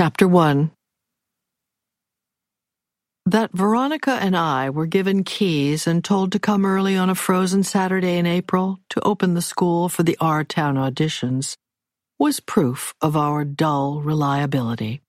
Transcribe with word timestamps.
Chapter 0.00 0.26
1 0.26 0.70
That 3.26 3.52
Veronica 3.52 4.12
and 4.12 4.34
I 4.34 4.70
were 4.70 4.86
given 4.86 5.24
keys 5.24 5.86
and 5.86 6.02
told 6.02 6.32
to 6.32 6.38
come 6.38 6.64
early 6.64 6.96
on 6.96 7.10
a 7.10 7.14
frozen 7.14 7.62
Saturday 7.62 8.16
in 8.16 8.24
April 8.24 8.80
to 8.88 9.06
open 9.06 9.34
the 9.34 9.42
school 9.42 9.90
for 9.90 10.02
the 10.02 10.16
Our 10.18 10.42
Town 10.42 10.76
auditions 10.76 11.54
was 12.18 12.40
proof 12.40 12.94
of 13.02 13.14
our 13.14 13.44
dull 13.44 14.00
reliability. 14.00 15.02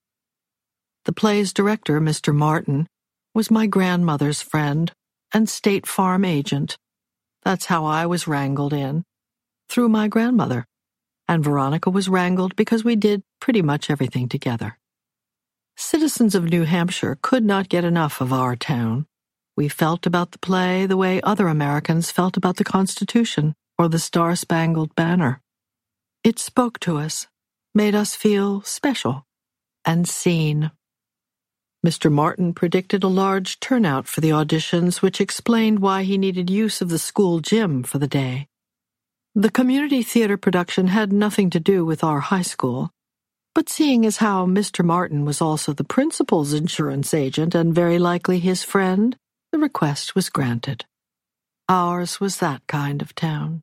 The 1.05 1.13
play's 1.13 1.53
director, 1.53 2.01
Mr. 2.01 2.35
Martin, 2.35 2.85
was 3.33 3.49
my 3.49 3.67
grandmother's 3.67 4.41
friend 4.41 4.91
and 5.33 5.47
State 5.47 5.87
Farm 5.87 6.25
agent. 6.25 6.77
That's 7.43 7.67
how 7.67 7.85
I 7.85 8.07
was 8.07 8.27
wrangled 8.27 8.73
in, 8.73 9.05
through 9.69 9.87
my 9.87 10.09
grandmother 10.09 10.65
and 11.31 11.45
Veronica 11.45 11.89
was 11.89 12.09
wrangled 12.09 12.53
because 12.57 12.83
we 12.83 12.97
did 12.97 13.23
pretty 13.39 13.61
much 13.61 13.89
everything 13.89 14.27
together. 14.27 14.77
Citizens 15.77 16.35
of 16.35 16.45
New 16.45 16.63
Hampshire 16.63 17.17
could 17.21 17.43
not 17.43 17.69
get 17.69 17.83
enough 17.83 18.21
of 18.21 18.31
our 18.31 18.55
town. 18.55 19.07
We 19.57 19.67
felt 19.67 20.05
about 20.05 20.31
the 20.31 20.39
play 20.39 20.85
the 20.85 20.97
way 20.97 21.21
other 21.21 21.47
Americans 21.47 22.11
felt 22.11 22.37
about 22.37 22.57
the 22.57 22.63
Constitution 22.63 23.53
or 23.77 23.87
the 23.87 23.99
Star 23.99 24.35
Spangled 24.35 24.95
Banner. 24.95 25.41
It 26.23 26.39
spoke 26.39 26.79
to 26.81 26.97
us, 26.97 27.27
made 27.73 27.95
us 27.95 28.15
feel 28.15 28.61
special 28.61 29.25
and 29.85 30.07
seen. 30.07 30.71
Mr. 31.85 32.11
Martin 32.11 32.53
predicted 32.53 33.03
a 33.03 33.07
large 33.07 33.59
turnout 33.59 34.07
for 34.07 34.21
the 34.21 34.29
auditions, 34.29 35.01
which 35.01 35.19
explained 35.19 35.79
why 35.79 36.03
he 36.03 36.17
needed 36.17 36.49
use 36.49 36.79
of 36.79 36.89
the 36.89 36.99
school 36.99 37.39
gym 37.39 37.81
for 37.81 37.97
the 37.97 38.07
day. 38.07 38.47
The 39.33 39.49
community 39.49 40.03
theater 40.03 40.37
production 40.37 40.87
had 40.87 41.11
nothing 41.11 41.49
to 41.49 41.59
do 41.59 41.83
with 41.83 42.03
our 42.03 42.19
high 42.19 42.43
school, 42.43 42.91
but 43.53 43.69
seeing 43.69 44.05
as 44.05 44.17
how 44.17 44.45
Mr. 44.45 44.83
Martin 44.83 45.25
was 45.25 45.41
also 45.41 45.73
the 45.73 45.83
principal's 45.83 46.53
insurance 46.53 47.13
agent 47.13 47.53
and 47.53 47.75
very 47.75 47.99
likely 47.99 48.39
his 48.39 48.63
friend, 48.63 49.17
the 49.51 49.59
request 49.59 50.15
was 50.15 50.29
granted. 50.29 50.85
Ours 51.67 52.19
was 52.19 52.37
that 52.37 52.61
kind 52.67 53.01
of 53.01 53.13
town. 53.15 53.61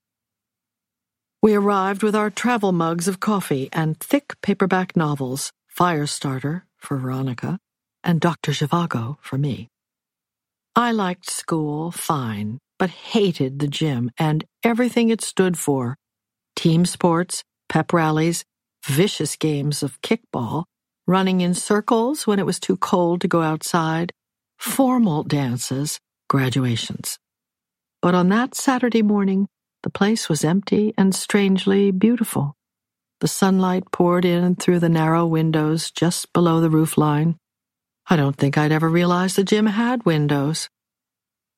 We 1.43 1.55
arrived 1.55 2.03
with 2.03 2.17
our 2.17 2.31
travel 2.31 2.73
mugs 2.73 3.07
of 3.07 3.21
coffee 3.21 3.69
and 3.73 3.99
thick 4.01 4.35
paperback 4.43 4.97
novels, 4.97 5.53
Firestarter 5.75 6.63
for 6.77 6.97
Veronica, 6.97 7.59
and 8.03 8.21
Dr. 8.21 8.53
Zhivago 8.53 9.19
for 9.21 9.39
me. 9.39 9.69
I 10.75 10.93
liked 10.93 11.31
school 11.31 11.91
fine, 11.91 12.59
but 12.79 12.91
hated 12.91 13.59
the 13.59 13.69
gym 13.69 14.11
and 14.19 14.45
everything 14.65 15.11
it 15.11 15.21
stood 15.21 15.59
for 15.59 15.97
team 16.57 16.85
sports, 16.85 17.45
pep 17.69 17.93
rallies, 17.93 18.45
vicious 18.85 19.37
games 19.37 19.83
of 19.83 20.01
kickball, 20.03 20.65
running 21.07 21.41
in 21.41 21.55
circles 21.55 22.27
when 22.27 22.39
it 22.39 22.47
was 22.47 22.61
too 22.61 22.77
cold 22.77 23.21
to 23.21 23.29
go 23.29 23.43
outside, 23.43 24.13
formal 24.59 25.23
dances, 25.23 25.99
graduations. 26.29 27.19
But 28.03 28.15
on 28.15 28.29
that 28.29 28.55
Saturday 28.55 29.03
morning, 29.03 29.49
the 29.83 29.91
place 29.91 30.29
was 30.29 30.45
empty 30.45 30.95
and 30.99 31.15
strangely 31.15 31.91
beautiful. 31.91 32.55
The 33.21 33.29
sunlight 33.29 33.91
poured 33.91 34.25
in 34.25 34.55
through 34.55 34.79
the 34.79 34.89
narrow 34.89 35.27
windows 35.27 35.91
just 35.91 36.33
below 36.33 36.61
the 36.61 36.71
roof 36.71 36.97
line. 36.97 37.37
I 38.09 38.17
don't 38.17 38.37
think 38.37 38.57
I'd 38.57 38.73
ever 38.73 38.89
realized 38.89 39.37
the 39.37 39.45
gym 39.45 39.67
had 39.67 40.07
windows. 40.07 40.69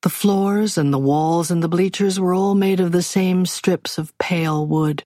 The 0.02 0.08
floors 0.08 0.78
and 0.78 0.92
the 0.92 0.98
walls 0.98 1.50
and 1.50 1.62
the 1.62 1.68
bleachers 1.68 2.18
were 2.18 2.32
all 2.32 2.54
made 2.54 2.80
of 2.80 2.92
the 2.92 3.02
same 3.02 3.44
strips 3.44 3.98
of 3.98 4.16
pale 4.18 4.66
wood. 4.66 5.04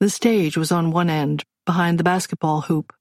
The 0.00 0.10
stage 0.10 0.56
was 0.56 0.70
on 0.70 0.92
one 0.92 1.10
end, 1.10 1.44
behind 1.66 1.98
the 1.98 2.04
basketball 2.04 2.62
hoop, 2.62 2.92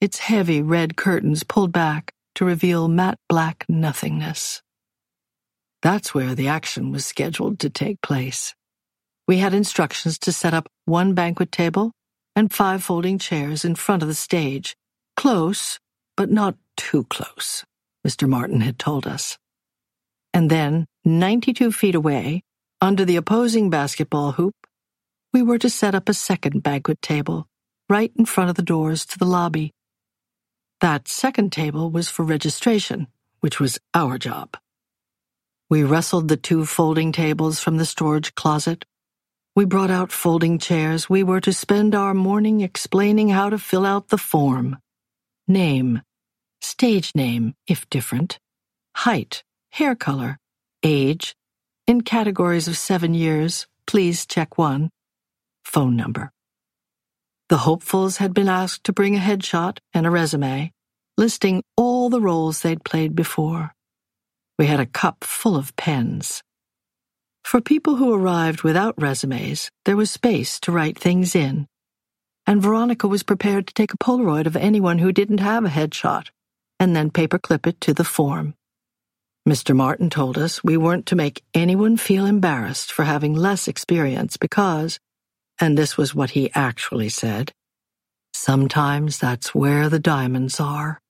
its 0.00 0.18
heavy 0.18 0.62
red 0.62 0.96
curtains 0.96 1.44
pulled 1.44 1.72
back 1.72 2.12
to 2.34 2.44
reveal 2.44 2.88
matte 2.88 3.18
black 3.28 3.64
nothingness. 3.68 4.60
That's 5.82 6.12
where 6.12 6.34
the 6.34 6.48
action 6.48 6.90
was 6.90 7.06
scheduled 7.06 7.60
to 7.60 7.70
take 7.70 8.02
place. 8.02 8.54
We 9.28 9.38
had 9.38 9.54
instructions 9.54 10.18
to 10.20 10.32
set 10.32 10.54
up 10.54 10.68
one 10.86 11.14
banquet 11.14 11.52
table 11.52 11.92
and 12.34 12.52
five 12.52 12.82
folding 12.82 13.18
chairs 13.18 13.64
in 13.64 13.76
front 13.76 14.02
of 14.02 14.08
the 14.08 14.14
stage, 14.14 14.76
close, 15.16 15.78
but 16.16 16.30
not 16.30 16.56
too 16.76 17.04
close, 17.04 17.64
Mr. 18.06 18.28
Martin 18.28 18.60
had 18.60 18.78
told 18.78 19.06
us. 19.06 19.38
And 20.34 20.50
then, 20.50 20.86
92 21.04 21.70
feet 21.70 21.94
away, 21.94 22.42
under 22.80 23.04
the 23.04 23.16
opposing 23.16 23.70
basketball 23.70 24.32
hoop, 24.32 24.54
we 25.34 25.42
were 25.42 25.58
to 25.58 25.68
set 25.68 25.96
up 25.96 26.08
a 26.08 26.14
second 26.14 26.62
banquet 26.62 27.02
table, 27.02 27.48
right 27.90 28.12
in 28.16 28.24
front 28.24 28.50
of 28.50 28.56
the 28.56 28.62
doors 28.62 29.04
to 29.04 29.18
the 29.18 29.26
lobby. 29.26 29.72
That 30.80 31.08
second 31.08 31.50
table 31.50 31.90
was 31.90 32.08
for 32.08 32.22
registration, 32.24 33.08
which 33.40 33.58
was 33.58 33.80
our 33.94 34.16
job. 34.16 34.56
We 35.68 35.82
wrestled 35.82 36.28
the 36.28 36.36
two 36.36 36.64
folding 36.64 37.10
tables 37.10 37.58
from 37.58 37.78
the 37.78 37.84
storage 37.84 38.36
closet. 38.36 38.84
We 39.56 39.64
brought 39.64 39.90
out 39.90 40.12
folding 40.12 40.60
chairs. 40.60 41.10
We 41.10 41.24
were 41.24 41.40
to 41.40 41.52
spend 41.52 41.96
our 41.96 42.14
morning 42.14 42.60
explaining 42.60 43.30
how 43.30 43.50
to 43.50 43.58
fill 43.58 43.84
out 43.84 44.10
the 44.10 44.18
form. 44.18 44.78
Name, 45.48 46.02
stage 46.60 47.10
name, 47.16 47.54
if 47.66 47.90
different, 47.90 48.38
height, 48.94 49.42
hair 49.72 49.96
color, 49.96 50.38
age, 50.84 51.34
in 51.88 52.02
categories 52.02 52.68
of 52.68 52.76
seven 52.76 53.14
years, 53.14 53.66
please 53.86 54.26
check 54.26 54.56
one, 54.56 54.90
phone 55.64 55.96
number. 55.96 56.32
The 57.48 57.58
hopefuls 57.58 58.18
had 58.18 58.32
been 58.32 58.48
asked 58.48 58.84
to 58.84 58.92
bring 58.92 59.16
a 59.16 59.20
headshot 59.20 59.78
and 59.92 60.06
a 60.06 60.10
resume, 60.10 60.72
listing 61.16 61.62
all 61.76 62.08
the 62.08 62.20
roles 62.20 62.60
they'd 62.60 62.84
played 62.84 63.14
before. 63.14 63.74
We 64.58 64.66
had 64.66 64.80
a 64.80 64.86
cup 64.86 65.24
full 65.24 65.56
of 65.56 65.74
pens. 65.76 66.42
For 67.44 67.60
people 67.60 67.96
who 67.96 68.14
arrived 68.14 68.62
without 68.62 69.00
resumes, 69.00 69.70
there 69.84 69.96
was 69.96 70.10
space 70.10 70.58
to 70.60 70.72
write 70.72 70.98
things 70.98 71.34
in, 71.34 71.66
and 72.46 72.62
Veronica 72.62 73.08
was 73.08 73.22
prepared 73.22 73.66
to 73.66 73.74
take 73.74 73.92
a 73.92 73.98
Polaroid 73.98 74.46
of 74.46 74.56
anyone 74.56 74.98
who 74.98 75.12
didn't 75.12 75.38
have 75.38 75.64
a 75.64 75.68
headshot 75.68 76.28
and 76.78 76.94
then 76.94 77.10
paperclip 77.10 77.66
it 77.66 77.80
to 77.80 77.94
the 77.94 78.04
form. 78.04 78.54
Mr. 79.48 79.76
Martin 79.76 80.08
told 80.10 80.38
us 80.38 80.64
we 80.64 80.76
weren't 80.76 81.06
to 81.06 81.16
make 81.16 81.42
anyone 81.52 81.96
feel 81.96 82.26
embarrassed 82.26 82.92
for 82.92 83.04
having 83.04 83.34
less 83.34 83.68
experience 83.68 84.36
because, 84.36 84.98
and 85.60 85.76
this 85.78 85.96
was 85.96 86.14
what 86.14 86.30
he 86.30 86.50
actually 86.54 87.08
said, 87.08 87.52
sometimes 88.32 89.18
that's 89.18 89.54
where 89.54 89.88
the 89.88 89.98
diamonds 89.98 90.60
are. 90.60 91.00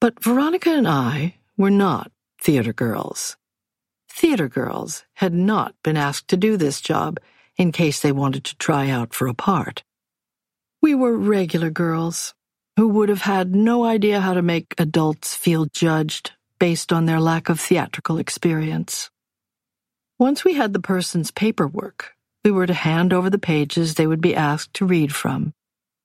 But 0.00 0.22
Veronica 0.22 0.70
and 0.70 0.88
I 0.88 1.36
were 1.56 1.70
not 1.70 2.10
theater 2.42 2.72
girls. 2.72 3.36
Theater 4.08 4.48
girls 4.48 5.04
had 5.14 5.32
not 5.32 5.74
been 5.84 5.96
asked 5.96 6.28
to 6.28 6.36
do 6.36 6.56
this 6.56 6.80
job 6.80 7.18
in 7.56 7.72
case 7.72 8.00
they 8.00 8.12
wanted 8.12 8.44
to 8.44 8.56
try 8.56 8.88
out 8.88 9.14
for 9.14 9.28
a 9.28 9.34
part. 9.34 9.82
We 10.82 10.94
were 10.94 11.16
regular 11.16 11.70
girls 11.70 12.34
who 12.76 12.88
would 12.88 13.10
have 13.10 13.22
had 13.22 13.54
no 13.54 13.84
idea 13.84 14.20
how 14.20 14.34
to 14.34 14.42
make 14.42 14.74
adults 14.78 15.34
feel 15.34 15.66
judged 15.66 16.32
based 16.58 16.92
on 16.92 17.04
their 17.04 17.20
lack 17.20 17.48
of 17.48 17.60
theatrical 17.60 18.18
experience. 18.18 19.10
Once 20.18 20.44
we 20.44 20.54
had 20.54 20.72
the 20.72 20.80
person's 20.80 21.30
paperwork, 21.30 22.14
we 22.44 22.50
were 22.50 22.66
to 22.66 22.74
hand 22.74 23.12
over 23.12 23.28
the 23.28 23.38
pages 23.38 23.94
they 23.94 24.06
would 24.06 24.20
be 24.20 24.34
asked 24.34 24.74
to 24.74 24.86
read 24.86 25.14
from, 25.14 25.52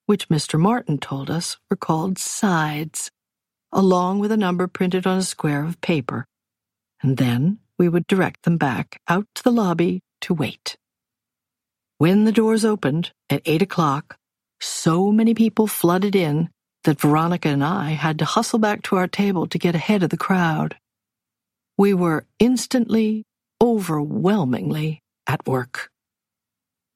which 0.05 0.29
Mr. 0.29 0.59
Martin 0.59 0.97
told 0.97 1.29
us 1.29 1.57
were 1.69 1.77
called 1.77 2.17
sides, 2.17 3.09
along 3.71 4.19
with 4.19 4.31
a 4.31 4.37
number 4.37 4.67
printed 4.67 5.07
on 5.07 5.17
a 5.17 5.23
square 5.23 5.63
of 5.63 5.79
paper. 5.81 6.25
And 7.01 7.17
then 7.17 7.59
we 7.77 7.89
would 7.89 8.07
direct 8.07 8.43
them 8.43 8.57
back 8.57 8.99
out 9.07 9.27
to 9.35 9.43
the 9.43 9.51
lobby 9.51 10.01
to 10.21 10.33
wait. 10.33 10.75
When 11.97 12.25
the 12.25 12.31
doors 12.31 12.65
opened 12.65 13.11
at 13.29 13.41
eight 13.45 13.61
o'clock, 13.61 14.17
so 14.59 15.11
many 15.11 15.33
people 15.33 15.67
flooded 15.67 16.15
in 16.15 16.49
that 16.83 16.99
Veronica 16.99 17.49
and 17.49 17.63
I 17.63 17.91
had 17.91 18.19
to 18.19 18.25
hustle 18.25 18.59
back 18.59 18.83
to 18.83 18.97
our 18.97 19.07
table 19.07 19.47
to 19.47 19.57
get 19.57 19.75
ahead 19.75 20.03
of 20.03 20.09
the 20.09 20.17
crowd. 20.17 20.75
We 21.77 21.93
were 21.93 22.25
instantly, 22.39 23.23
overwhelmingly 23.61 25.01
at 25.27 25.45
work. 25.47 25.89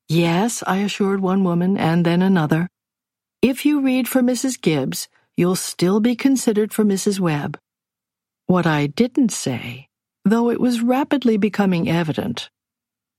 Yes, 0.10 0.64
I 0.66 0.78
assured 0.78 1.22
one 1.22 1.44
woman 1.44 1.78
and 1.78 2.04
then 2.04 2.24
another. 2.24 2.68
If 3.44 3.64
you 3.64 3.82
read 3.82 4.08
for 4.08 4.24
Mrs. 4.24 4.60
Gibbs, 4.60 5.08
you'll 5.38 5.56
still 5.56 6.00
be 6.00 6.16
considered 6.16 6.74
for 6.74 6.84
Mrs. 6.84 7.20
Webb. 7.20 7.60
What 8.48 8.66
I 8.66 8.88
didn't 8.88 9.32
say, 9.32 9.88
though 10.26 10.50
it 10.50 10.60
was 10.60 10.82
rapidly 10.82 11.38
becoming 11.38 11.88
evident, 11.88 12.50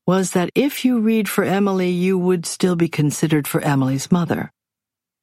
was 0.04 0.32
that 0.32 0.50
if 0.56 0.84
you 0.84 0.98
read 0.98 1.28
for 1.28 1.44
Emily, 1.44 1.90
you 1.90 2.18
would 2.18 2.44
still 2.44 2.74
be 2.74 2.88
considered 2.88 3.46
for 3.46 3.60
Emily's 3.60 4.10
mother. 4.10 4.50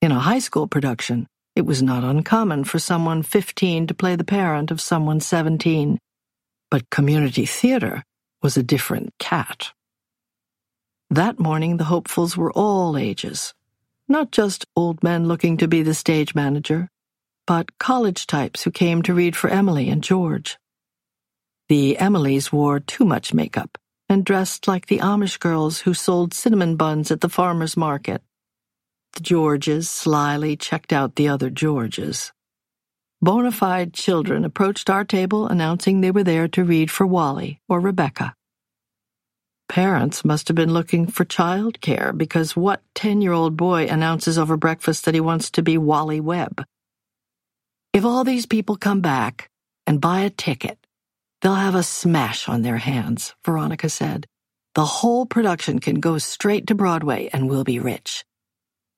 In 0.01 0.13
a 0.13 0.19
high 0.19 0.39
school 0.39 0.67
production, 0.67 1.27
it 1.53 1.65
was 1.65 1.83
not 1.83 2.05
uncommon 2.05 2.63
for 2.63 2.79
someone 2.79 3.23
15 3.23 3.87
to 3.87 3.93
play 3.93 4.15
the 4.15 4.23
parent 4.23 4.71
of 4.71 4.79
someone 4.79 5.19
17. 5.19 5.99
But 6.71 6.89
community 6.89 7.45
theater 7.45 8.03
was 8.41 8.55
a 8.55 8.63
different 8.63 9.11
cat. 9.19 9.73
That 11.09 11.39
morning, 11.39 11.77
the 11.77 11.85
hopefuls 11.85 12.37
were 12.37 12.51
all 12.53 12.97
ages. 12.97 13.53
not 14.09 14.31
just 14.31 14.65
old 14.75 15.03
men 15.03 15.27
looking 15.27 15.57
to 15.57 15.67
be 15.67 15.83
the 15.83 15.95
stage 15.95 16.35
manager, 16.35 16.89
but 17.47 17.77
college 17.79 18.27
types 18.27 18.63
who 18.63 18.71
came 18.71 19.01
to 19.03 19.15
read 19.15 19.35
for 19.35 19.49
Emily 19.49 19.89
and 19.89 20.03
George. 20.03 20.57
The 21.69 21.97
Emilys 21.99 22.53
wore 22.53 22.79
too 22.81 23.05
much 23.05 23.33
makeup 23.33 23.77
and 24.09 24.25
dressed 24.25 24.67
like 24.69 24.87
the 24.87 24.99
Amish 24.99 25.39
girls 25.39 25.81
who 25.81 25.93
sold 25.95 26.33
cinnamon 26.33 26.77
buns 26.77 27.11
at 27.11 27.21
the 27.21 27.29
farmer's 27.29 27.77
market. 27.77 28.23
The 29.15 29.21
Georges 29.21 29.89
slyly 29.89 30.57
checked 30.57 30.93
out 30.93 31.15
the 31.17 31.29
other 31.29 31.49
Georges. 31.49 32.31
Bona 33.21 33.51
fide 33.51 33.93
children 33.93 34.45
approached 34.45 34.89
our 34.89 35.05
table 35.05 35.47
announcing 35.47 36.01
they 36.01 36.11
were 36.11 36.23
there 36.23 36.49
to 36.49 36.65
read 36.65 36.91
for 36.91 37.07
Wally 37.07 37.61
or 37.69 37.81
Rebecca. 37.81 38.36
Parents 39.69 40.23
must 40.23 40.47
have 40.47 40.55
been 40.55 40.71
looking 40.71 41.07
for 41.07 41.25
child 41.25 41.81
care 41.81 42.13
because 42.13 42.55
what 42.55 42.81
10 42.95 43.21
year 43.21 43.33
old 43.33 43.57
boy 43.57 43.85
announces 43.87 44.37
over 44.37 44.55
breakfast 44.55 45.05
that 45.05 45.13
he 45.13 45.19
wants 45.19 45.51
to 45.51 45.61
be 45.61 45.77
Wally 45.77 46.19
Webb? 46.19 46.63
If 47.93 48.05
all 48.05 48.23
these 48.23 48.45
people 48.45 48.77
come 48.77 49.01
back 49.01 49.49
and 49.85 49.99
buy 49.99 50.21
a 50.21 50.29
ticket, 50.29 50.77
they'll 51.41 51.55
have 51.55 51.75
a 51.75 51.83
smash 51.83 52.47
on 52.47 52.61
their 52.61 52.77
hands, 52.77 53.35
Veronica 53.43 53.89
said. 53.89 54.25
The 54.73 54.85
whole 54.85 55.25
production 55.25 55.79
can 55.79 55.99
go 55.99 56.17
straight 56.17 56.67
to 56.67 56.75
Broadway 56.75 57.29
and 57.33 57.49
we'll 57.49 57.63
be 57.63 57.79
rich. 57.79 58.23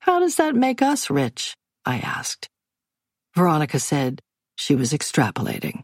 How 0.01 0.19
does 0.19 0.35
that 0.35 0.55
make 0.55 0.81
us 0.81 1.09
rich? 1.09 1.55
I 1.85 1.97
asked. 1.97 2.47
Veronica 3.35 3.79
said 3.79 4.21
she 4.55 4.75
was 4.75 4.93
extrapolating. 4.93 5.83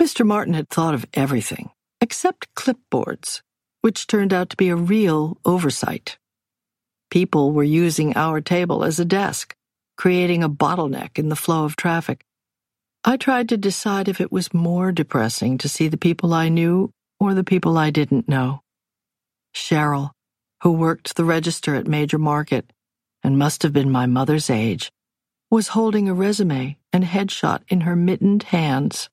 Mr. 0.00 0.26
Martin 0.26 0.54
had 0.54 0.68
thought 0.68 0.94
of 0.94 1.06
everything 1.14 1.70
except 2.00 2.52
clipboards 2.54 3.40
which 3.82 4.06
turned 4.06 4.32
out 4.32 4.50
to 4.50 4.56
be 4.56 4.70
a 4.70 4.76
real 4.76 5.38
oversight. 5.44 6.18
People 7.10 7.52
were 7.52 7.62
using 7.62 8.16
our 8.16 8.40
table 8.40 8.82
as 8.82 8.98
a 8.98 9.04
desk, 9.04 9.54
creating 9.96 10.42
a 10.42 10.48
bottleneck 10.48 11.18
in 11.18 11.28
the 11.28 11.36
flow 11.36 11.64
of 11.64 11.76
traffic. 11.76 12.24
I 13.04 13.16
tried 13.16 13.48
to 13.50 13.56
decide 13.56 14.08
if 14.08 14.20
it 14.20 14.32
was 14.32 14.54
more 14.54 14.92
depressing 14.92 15.58
to 15.58 15.68
see 15.68 15.88
the 15.88 15.96
people 15.96 16.32
I 16.32 16.48
knew 16.48 16.90
or 17.20 17.34
the 17.34 17.44
people 17.44 17.76
I 17.76 17.90
didn't 17.90 18.28
know. 18.28 18.62
Cheryl, 19.54 20.12
who 20.62 20.72
worked 20.72 21.16
the 21.16 21.24
register 21.24 21.74
at 21.74 21.86
Major 21.86 22.18
Market 22.18 22.72
and 23.22 23.38
must 23.38 23.62
have 23.62 23.72
been 23.72 23.90
my 23.90 24.06
mother's 24.06 24.48
age, 24.48 24.90
was 25.50 25.68
holding 25.68 26.08
a 26.08 26.14
resume 26.14 26.78
and 26.92 27.04
headshot 27.04 27.62
in 27.68 27.82
her 27.82 27.94
mittened 27.94 28.44
hands. 28.44 29.10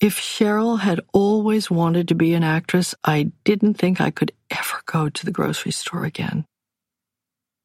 If 0.00 0.20
Cheryl 0.20 0.78
had 0.78 1.00
always 1.12 1.72
wanted 1.72 2.06
to 2.08 2.14
be 2.14 2.32
an 2.34 2.44
actress, 2.44 2.94
I 3.02 3.32
didn't 3.42 3.74
think 3.74 4.00
I 4.00 4.10
could 4.10 4.30
ever 4.48 4.80
go 4.86 5.08
to 5.08 5.24
the 5.26 5.32
grocery 5.32 5.72
store 5.72 6.04
again. 6.04 6.44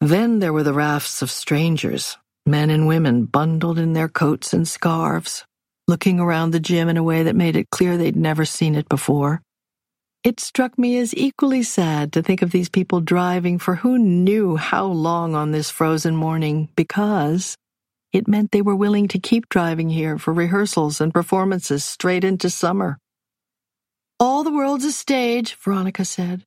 Then 0.01 0.39
there 0.39 0.51
were 0.51 0.63
the 0.63 0.74
rafts 0.74 1.21
of 1.21 1.30
strangers, 1.30 2.18
men 2.44 2.71
and 2.71 2.88
women 2.88 3.25
bundled 3.25 3.77
in 3.77 3.94
their 3.94 4.09
coats 4.09 4.51
and 4.51 4.68
scarves, 4.68 5.45
looking 5.88 6.19
around 6.19 6.51
the 6.51 6.59
gym 6.59 6.89
in 6.89 6.97
a 6.97 7.03
way 7.03 7.21
that 7.21 7.35
made 7.35 7.56
it 7.56 7.69
clear 7.69 7.97
they'd 7.97 8.15
never 8.15 8.45
seen 8.45 8.74
it 8.74 8.89
before. 8.89 9.44
It 10.24 10.39
struck 10.39 10.79
me 10.79 10.97
as 10.97 11.15
equally 11.15 11.62
sad 11.62 12.13
to 12.13 12.24
think 12.24 12.41
of 12.41 12.50
these 12.50 12.69
people 12.69 13.00
driving 13.00 13.59
for 13.59 13.75
who 13.75 14.00
knew 14.00 14.56
how 14.56 14.86
long 14.88 15.36
on 15.36 15.51
this 15.51 15.69
frozen 15.69 16.15
morning 16.15 16.69
because 16.75 17.57
it 18.13 18.27
meant 18.27 18.51
they 18.51 18.62
were 18.62 18.75
willing 18.75 19.07
to 19.07 19.19
keep 19.19 19.50
driving 19.50 19.89
here 19.89 20.19
for 20.19 20.31
rehearsals 20.31 21.01
and 21.01 21.12
performances 21.12 21.83
straight 21.83 22.24
into 22.24 22.50
summer. 22.50 23.00
All 24.19 24.44
the 24.44 24.54
world's 24.54 24.86
a 24.86 24.92
stage, 24.92 25.56
Veronica 25.56 26.06
said, 26.06 26.44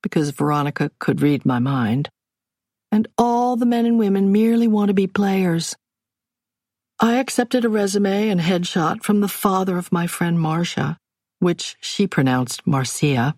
because 0.00 0.30
Veronica 0.30 0.92
could 1.00 1.20
read 1.20 1.44
my 1.44 1.58
mind. 1.58 2.08
And 2.92 3.08
all 3.18 3.56
the 3.56 3.66
men 3.66 3.84
and 3.84 3.98
women 3.98 4.30
merely 4.30 4.68
want 4.68 4.88
to 4.88 4.94
be 4.94 5.08
players. 5.08 5.76
I 7.00 7.16
accepted 7.16 7.64
a 7.64 7.68
resume 7.68 8.28
and 8.28 8.40
headshot 8.40 9.02
from 9.02 9.20
the 9.20 9.28
father 9.28 9.76
of 9.76 9.92
my 9.92 10.06
friend 10.06 10.40
Marcia, 10.40 10.98
which 11.40 11.76
she 11.80 12.06
pronounced 12.06 12.66
Marcia. 12.66 13.34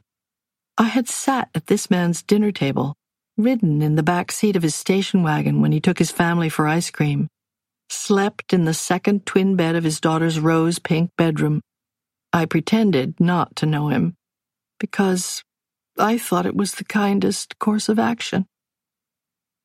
I 0.77 0.85
had 0.85 1.09
sat 1.09 1.49
at 1.55 1.67
this 1.67 1.91
man's 1.91 2.23
dinner 2.23 2.53
table, 2.53 2.94
ridden 3.37 3.82
in 3.82 3.97
the 3.97 4.03
back 4.03 4.32
seat 4.32 4.55
of 4.55 4.62
his 4.62 4.75
station 4.75 5.23
wagon 5.23 5.61
when 5.62 5.73
he 5.73 5.81
took 5.81 5.99
his 5.99 6.11
family 6.11 6.49
for 6.49 6.69
ice 6.69 6.91
cream 6.91 7.29
slept 7.92 8.52
in 8.52 8.64
the 8.64 8.75
second 8.75 9.26
twin 9.26 9.56
bed 9.56 9.76
of 9.76 9.84
his 9.84 10.00
daughter's 10.00 10.40
rose 10.40 10.78
pink 10.78 11.10
bedroom. 11.16 11.60
I 12.32 12.46
pretended 12.46 13.19
not 13.19 13.56
to 13.56 13.66
know 13.66 13.88
him 13.88 14.16
because 14.78 15.42
I 15.98 16.16
thought 16.16 16.46
it 16.46 16.56
was 16.56 16.75
the 16.75 16.84
kindest 16.84 17.58
course 17.58 17.88
of 17.88 17.98
action. 17.98 18.46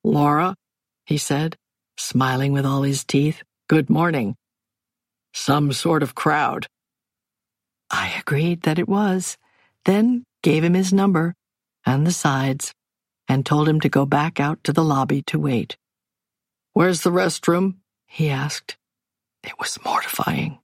Lara, 0.04 0.56
he 1.06 1.18
said, 1.18 1.56
smiling 1.98 2.52
with 2.52 2.66
all 2.66 2.82
his 2.82 3.04
teeth, 3.04 3.44
good 3.70 3.90
morning. 3.90 4.36
Some 5.34 5.72
sort 5.72 6.04
of 6.04 6.16
crowd. 6.16 6.68
I 7.90 8.14
agreed 8.20 8.64
that 8.64 8.80
it 8.80 8.90
was, 8.90 9.38
then 9.86 10.26
gave 10.42 10.64
him 10.64 10.74
his 10.74 10.92
number 10.92 11.36
and 11.86 12.06
the 12.06 12.12
sides, 12.12 12.74
and 13.28 13.46
told 13.46 13.70
him 13.70 13.80
to 13.80 13.90
go 13.90 14.06
back 14.06 14.40
out 14.40 14.64
to 14.64 14.74
the 14.74 14.84
lobby 14.84 15.22
to 15.24 15.40
wait. 15.40 15.78
Where's 16.74 17.02
the 17.02 17.12
restroom? 17.12 17.76
He 18.08 18.30
asked. 18.30 18.78
It 19.44 19.54
was 19.60 19.78
mortifying. 19.84 20.60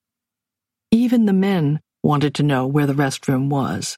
Even 0.92 1.26
the 1.26 1.34
men 1.34 1.82
wanted 2.04 2.36
to 2.36 2.44
know 2.44 2.68
where 2.68 2.88
the 2.88 2.94
restroom 2.94 3.50
was. 3.50 3.98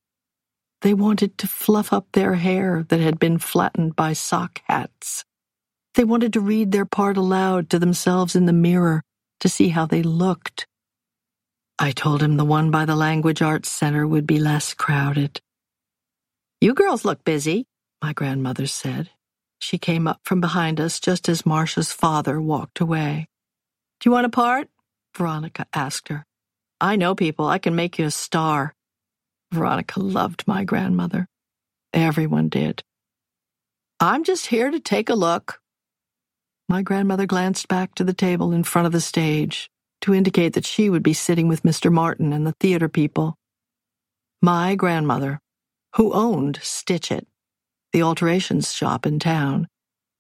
They 0.82 0.94
wanted 0.94 1.38
to 1.40 1.48
fluff 1.48 1.94
up 1.94 2.08
their 2.12 2.36
hair 2.36 2.86
that 2.90 3.00
had 3.00 3.20
been 3.20 3.38
flattened 3.38 3.96
by 3.96 4.14
sock 4.14 4.62
hats. 4.68 5.24
They 5.96 6.04
wanted 6.04 6.34
to 6.34 6.42
read 6.42 6.72
their 6.72 6.86
part 6.86 7.18
aloud 7.18 7.70
to 7.70 7.80
themselves 7.80 8.36
in 8.36 8.46
the 8.46 8.54
mirror 8.54 9.04
to 9.40 9.50
see 9.50 9.70
how 9.70 9.86
they 9.86 10.04
looked. 10.04 10.68
I 11.80 11.92
told 11.92 12.22
him 12.22 12.38
the 12.38 12.46
one 12.46 12.72
by 12.72 12.86
the 12.86 12.96
Language 12.96 13.42
Arts 13.42 13.70
Center 13.70 14.06
would 14.08 14.28
be 14.28 14.40
less 14.40 14.74
crowded. 14.74 15.42
You 16.62 16.74
girls 16.74 17.06
look 17.06 17.24
busy, 17.24 17.66
my 18.02 18.14
grandmother 18.14 18.68
said. 18.68 19.10
She 19.60 19.78
came 19.78 20.08
up 20.08 20.22
from 20.24 20.42
behind 20.42 20.80
us 20.80 21.00
just 21.00 21.30
as 21.30 21.46
Marcia's 21.46 21.92
father 21.92 22.42
walked 22.42 22.80
away. 22.80 23.28
Do 24.04 24.10
you 24.10 24.12
want 24.16 24.26
a 24.26 24.30
part? 24.30 24.68
Veronica 25.16 25.66
asked 25.74 26.10
her. 26.10 26.26
I 26.82 26.98
know 26.98 27.16
people. 27.16 27.46
I 27.48 27.58
can 27.58 27.74
make 27.74 27.98
you 27.98 28.06
a 28.06 28.12
star. 28.12 28.76
Veronica 29.54 30.02
loved 30.02 30.44
my 30.46 30.66
grandmother. 30.66 31.26
Everyone 31.94 32.50
did. 32.50 32.84
I'm 34.02 34.26
just 34.26 34.48
here 34.48 34.70
to 34.70 34.82
take 34.82 35.10
a 35.10 35.16
look. 35.16 35.62
My 36.68 36.82
grandmother 36.82 37.26
glanced 37.26 37.70
back 37.70 37.96
to 37.96 38.04
the 38.04 38.14
table 38.14 38.52
in 38.52 38.66
front 38.66 38.88
of 38.88 38.92
the 38.92 39.00
stage 39.00 39.70
to 40.02 40.14
indicate 40.14 40.52
that 40.52 40.66
she 40.66 40.90
would 40.90 41.04
be 41.04 41.14
sitting 41.14 41.48
with 41.48 41.64
Mr. 41.64 41.90
Martin 41.90 42.34
and 42.34 42.46
the 42.46 42.56
theater 42.60 42.90
people. 42.90 43.38
My 44.42 44.76
grandmother, 44.76 45.40
who 45.96 46.12
owned 46.12 46.60
Stitch 46.62 47.10
It, 47.10 47.26
the 47.94 48.04
alterations 48.04 48.74
shop 48.74 49.06
in 49.06 49.18
town, 49.18 49.70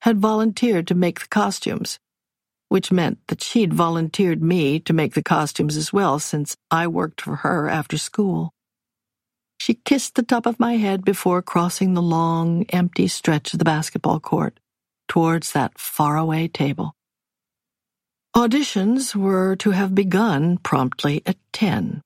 had 0.04 0.20
volunteered 0.20 0.88
to 0.88 0.96
make 0.96 1.20
the 1.20 1.28
costumes 1.28 2.00
which 2.74 2.92
meant 2.92 3.20
that 3.28 3.44
she'd 3.44 3.72
volunteered 3.72 4.42
me 4.42 4.80
to 4.80 4.94
make 4.94 5.14
the 5.14 5.22
costumes 5.22 5.78
as 5.78 5.94
well 5.94 6.18
since 6.18 6.58
I 6.72 6.88
worked 6.88 7.22
for 7.22 7.36
her 7.46 7.70
after 7.70 8.00
school. 8.00 8.50
She 9.60 9.76
kissed 9.76 10.16
the 10.16 10.24
top 10.24 10.48
of 10.48 10.60
my 10.60 10.78
head 10.78 11.06
before 11.06 11.44
crossing 11.44 11.94
the 11.94 12.02
long, 12.02 12.66
empty 12.70 13.08
stretch 13.08 13.54
of 13.54 13.60
the 13.60 13.64
basketball 13.64 14.20
court 14.20 14.60
towards 15.08 15.52
that 15.52 15.78
faraway 15.78 16.48
table. 16.48 16.96
Auditions 18.36 19.16
were 19.16 19.56
to 19.58 19.70
have 19.70 19.94
begun 19.94 20.58
promptly 20.58 21.22
at 21.28 21.38
10, 21.54 22.02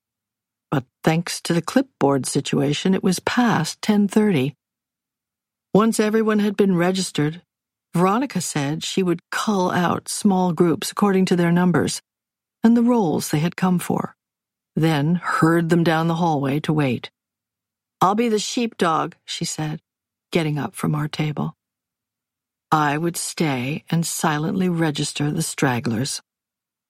but 0.69 0.83
thanks 1.01 1.39
to 1.43 1.53
the 1.53 1.61
clipboard 1.61 2.25
situation, 2.25 2.93
it 2.93 3.05
was 3.05 3.21
past 3.21 3.81
10:30. 3.81 4.53
Once 5.73 5.97
everyone 5.97 6.39
had 6.39 6.57
been 6.57 6.75
registered, 6.75 7.41
Veronica 7.97 8.41
said 8.41 8.83
she 8.83 9.01
would 9.01 9.27
cull 9.31 9.71
out 9.71 10.07
small 10.07 10.53
groups 10.53 10.91
according 10.91 11.25
to 11.25 11.35
their 11.35 11.51
numbers 11.51 11.99
and 12.63 12.77
the 12.77 12.83
roles 12.83 13.29
they 13.31 13.39
had 13.39 13.55
come 13.55 13.79
for, 13.79 14.15
then 14.75 15.15
herd 15.15 15.69
them 15.69 15.83
down 15.83 16.07
the 16.07 16.15
hallway 16.15 16.59
to 16.59 16.71
wait. 16.71 17.09
I'll 17.99 18.13
be 18.13 18.29
the 18.29 18.37
sheepdog, 18.37 19.15
she 19.25 19.45
said, 19.45 19.81
getting 20.31 20.59
up 20.59 20.75
from 20.75 20.93
our 20.93 21.07
table. 21.07 21.55
I 22.71 22.99
would 22.99 23.17
stay 23.17 23.83
and 23.89 24.05
silently 24.05 24.69
register 24.69 25.31
the 25.31 25.41
stragglers. 25.41 26.21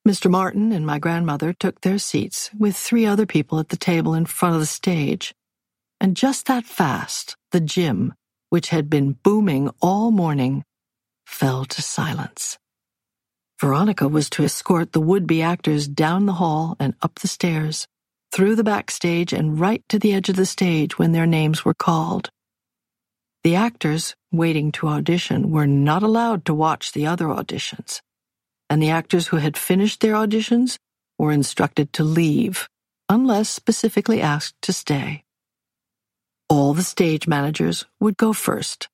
Mr. 0.05 0.29
Martin 0.29 0.73
and 0.73 0.85
my 0.85 0.99
grandmother 0.99 1.53
took 1.53 1.81
their 1.81 1.99
seats 1.99 2.49
with 2.57 2.75
three 2.75 3.05
other 3.05 3.25
people 3.25 3.59
at 3.59 3.69
the 3.69 3.77
table 3.77 4.13
in 4.13 4.25
front 4.25 4.55
of 4.55 4.59
the 4.59 4.67
stage. 4.67 5.33
And 6.01 6.17
just 6.17 6.47
that 6.47 6.65
fast, 6.65 7.37
the 7.51 7.61
gym, 7.61 8.13
which 8.49 8.69
had 8.69 8.89
been 8.89 9.13
booming 9.13 9.69
all 9.81 10.11
morning, 10.11 10.65
fell 11.27 11.65
to 11.65 11.81
silence. 11.81 12.57
Veronica 13.60 14.07
was 14.07 14.29
to 14.29 14.43
escort 14.43 14.93
the 14.93 15.01
would-be 15.01 15.41
actors 15.41 15.88
down 15.88 16.25
the 16.25 16.34
hall 16.34 16.75
and 16.79 16.96
up 17.01 17.19
the 17.19 17.27
stairs, 17.27 17.86
through 18.31 18.55
the 18.55 18.63
backstage 18.63 19.34
and 19.34 19.60
right 19.60 19.84
to 19.89 20.00
the 20.00 20.13
edge 20.13 20.29
of 20.29 20.36
the 20.36 20.46
stage 20.46 20.98
when 20.98 21.12
their 21.12 21.25
names 21.27 21.65
were 21.65 21.74
called. 21.74 22.29
The 23.43 23.55
actors 23.55 24.15
waiting 24.31 24.72
to 24.74 24.88
audition 24.88 25.51
were 25.51 25.67
not 25.67 26.01
allowed 26.01 26.46
to 26.46 26.53
watch 26.53 26.93
the 26.93 27.05
other 27.05 27.25
auditions, 27.25 28.01
and 28.69 28.81
the 28.81 28.89
actors 28.89 29.27
who 29.27 29.38
had 29.38 29.57
finished 29.57 30.00
their 30.00 30.15
auditions 30.15 30.77
were 31.19 31.31
instructed 31.31 31.93
to 31.93 32.03
leave 32.03 32.67
unless 33.10 33.50
specifically 33.50 34.22
asked 34.22 34.55
to 34.62 34.74
stay. 34.74 35.24
All 36.50 36.74
the 36.74 36.84
stage 36.84 37.27
managers 37.27 37.86
would 38.00 38.17
go 38.17 38.34
first, 38.34 38.88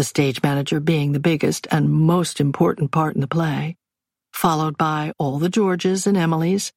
the 0.00 0.04
stage 0.04 0.42
manager 0.42 0.80
being 0.80 1.12
the 1.12 1.20
biggest 1.20 1.66
and 1.70 1.92
most 1.92 2.40
important 2.40 2.90
part 2.90 3.14
in 3.14 3.20
the 3.20 3.26
play, 3.28 3.76
followed 4.32 4.78
by 4.78 5.12
all 5.18 5.38
the 5.38 5.50
Georges 5.50 6.06
and 6.06 6.16
Emilys, 6.16 6.72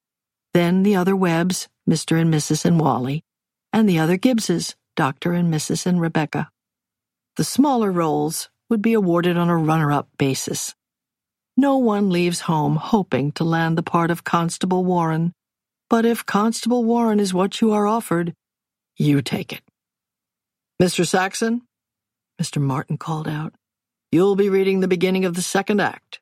then 0.52 0.82
the 0.82 0.94
other 0.94 1.16
Webbs, 1.16 1.66
Mr. 1.88 2.20
and 2.20 2.30
Mrs. 2.30 2.66
and 2.66 2.78
Wally, 2.78 3.24
and 3.72 3.88
the 3.88 3.98
other 3.98 4.18
Gibbses, 4.18 4.74
Dr. 4.94 5.32
and 5.32 5.50
Mrs. 5.50 5.86
and 5.86 6.02
Rebecca. 6.02 6.50
The 7.36 7.44
smaller 7.44 7.90
roles 7.90 8.50
would 8.68 8.82
be 8.82 8.92
awarded 8.92 9.38
on 9.38 9.48
a 9.48 9.56
runner 9.56 9.90
up 9.90 10.06
basis. 10.18 10.74
No 11.56 11.78
one 11.78 12.10
leaves 12.10 12.40
home 12.40 12.76
hoping 12.76 13.32
to 13.32 13.44
land 13.44 13.78
the 13.78 13.82
part 13.82 14.10
of 14.10 14.24
Constable 14.24 14.84
Warren, 14.84 15.32
but 15.88 16.04
if 16.04 16.26
Constable 16.26 16.84
Warren 16.84 17.20
is 17.20 17.32
what 17.32 17.62
you 17.62 17.72
are 17.72 17.86
offered, 17.86 18.34
you 18.98 19.22
take 19.22 19.50
it. 19.54 19.62
Mr. 20.78 21.08
Saxon, 21.08 21.62
Mr. 22.40 22.60
Martin 22.60 22.98
called 22.98 23.28
out, 23.28 23.54
you'll 24.10 24.36
be 24.36 24.48
reading 24.48 24.80
the 24.80 24.88
beginning 24.88 25.24
of 25.24 25.34
the 25.34 25.42
second 25.42 25.80
act. 25.80 26.20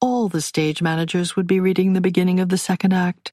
All 0.00 0.28
the 0.28 0.40
stage 0.40 0.82
managers 0.82 1.36
would 1.36 1.46
be 1.46 1.60
reading 1.60 1.92
the 1.92 2.00
beginning 2.00 2.40
of 2.40 2.48
the 2.48 2.58
second 2.58 2.92
act. 2.92 3.32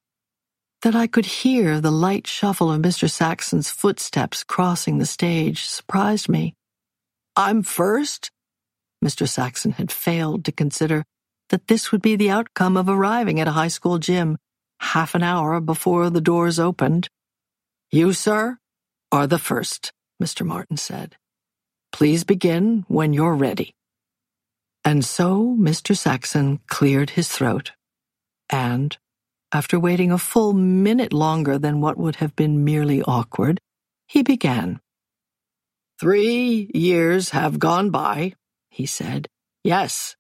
That 0.82 0.96
I 0.96 1.08
could 1.08 1.26
hear 1.26 1.82
the 1.82 1.92
light 1.92 2.28
shuffle 2.28 2.72
of 2.72 2.82
Mr. 2.82 3.10
Saxon's 3.10 3.70
footsteps 3.70 4.44
crossing 4.44 4.98
the 4.98 5.06
stage 5.06 5.66
surprised 5.66 6.30
me. 6.30 6.56
I'm 7.36 7.64
first? 7.64 8.32
Mr. 9.04 9.28
Saxon 9.28 9.74
had 9.74 9.92
failed 9.92 10.46
to 10.46 10.52
consider 10.52 11.06
that 11.50 11.68
this 11.68 11.92
would 11.92 12.02
be 12.02 12.16
the 12.16 12.30
outcome 12.30 12.78
of 12.78 12.90
arriving 12.90 13.40
at 13.40 13.48
a 13.48 13.52
high 13.52 13.68
school 13.68 13.98
gym 13.98 14.38
half 14.80 15.16
an 15.16 15.24
hour 15.24 15.60
before 15.60 16.10
the 16.10 16.22
doors 16.22 16.60
opened. 16.60 17.10
You, 17.92 18.14
sir, 18.14 18.58
are 19.12 19.28
the 19.28 19.40
first, 19.40 19.92
Mr. 20.22 20.46
Martin 20.46 20.78
said. 20.78 21.16
Please 21.92 22.24
begin 22.24 22.86
when 22.88 23.14
you're 23.14 23.36
ready. 23.36 23.74
And 24.86 25.04
so 25.04 25.56
Mr. 25.60 25.96
Saxon 25.96 26.60
cleared 26.68 27.12
his 27.12 27.28
throat, 27.28 27.74
and, 28.50 28.98
after 29.52 29.80
waiting 29.80 30.12
a 30.12 30.18
full 30.18 30.54
minute 30.54 31.14
longer 31.14 31.58
than 31.58 31.82
what 31.82 31.98
would 31.98 32.18
have 32.18 32.36
been 32.36 32.64
merely 32.64 33.02
awkward, 33.02 33.60
he 34.08 34.24
began. 34.24 34.80
Three 36.00 36.72
years 36.74 37.32
have 37.32 37.60
gone 37.60 37.90
by, 37.90 38.34
he 38.70 38.86
said. 38.86 39.28
Yes, 39.64 40.16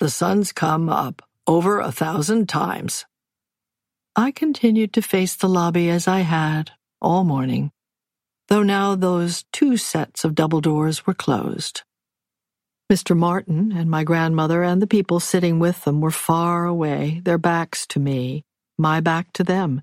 the 0.00 0.10
sun's 0.10 0.52
come 0.52 0.88
up 0.88 1.22
over 1.46 1.78
a 1.80 1.92
thousand 1.92 2.48
times. 2.48 3.06
I 4.16 4.32
continued 4.32 4.92
to 4.94 5.02
face 5.02 5.36
the 5.36 5.48
lobby 5.48 5.88
as 5.88 6.08
I 6.08 6.20
had 6.20 6.72
all 7.00 7.22
morning, 7.22 7.70
though 8.50 8.62
now 8.64 8.94
those 8.96 9.44
two 9.52 9.76
sets 9.76 10.24
of 10.24 10.34
double 10.34 10.60
doors 10.60 11.06
were 11.06 11.14
closed. 11.14 11.82
Mr. 12.92 13.16
Martin 13.16 13.70
and 13.70 13.88
my 13.88 14.02
grandmother 14.02 14.64
and 14.64 14.82
the 14.82 14.86
people 14.86 15.20
sitting 15.20 15.60
with 15.60 15.84
them 15.84 16.00
were 16.00 16.10
far 16.10 16.66
away, 16.66 17.20
their 17.24 17.38
backs 17.38 17.86
to 17.86 18.00
me, 18.00 18.42
my 18.76 19.00
back 19.00 19.32
to 19.32 19.44
them, 19.44 19.80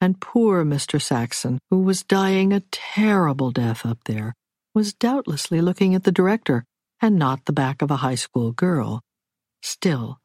and 0.00 0.20
poor 0.20 0.64
Mr. 0.64 1.00
Saxon, 1.00 1.58
who 1.70 1.82
was 1.82 2.02
dying 2.02 2.52
a 2.54 2.62
terrible 2.72 3.50
death 3.50 3.84
up 3.84 3.98
there, 4.04 4.34
was 4.74 4.94
doubtlessly 4.94 5.60
looking 5.60 5.94
at 5.94 6.04
the 6.04 6.12
director 6.12 6.64
and 7.02 7.18
not 7.18 7.44
the 7.44 7.52
back 7.52 7.82
of 7.82 7.90
a 7.90 7.96
high 7.96 8.14
school 8.14 8.52
girl. 8.52 9.02
Still, 9.62 10.18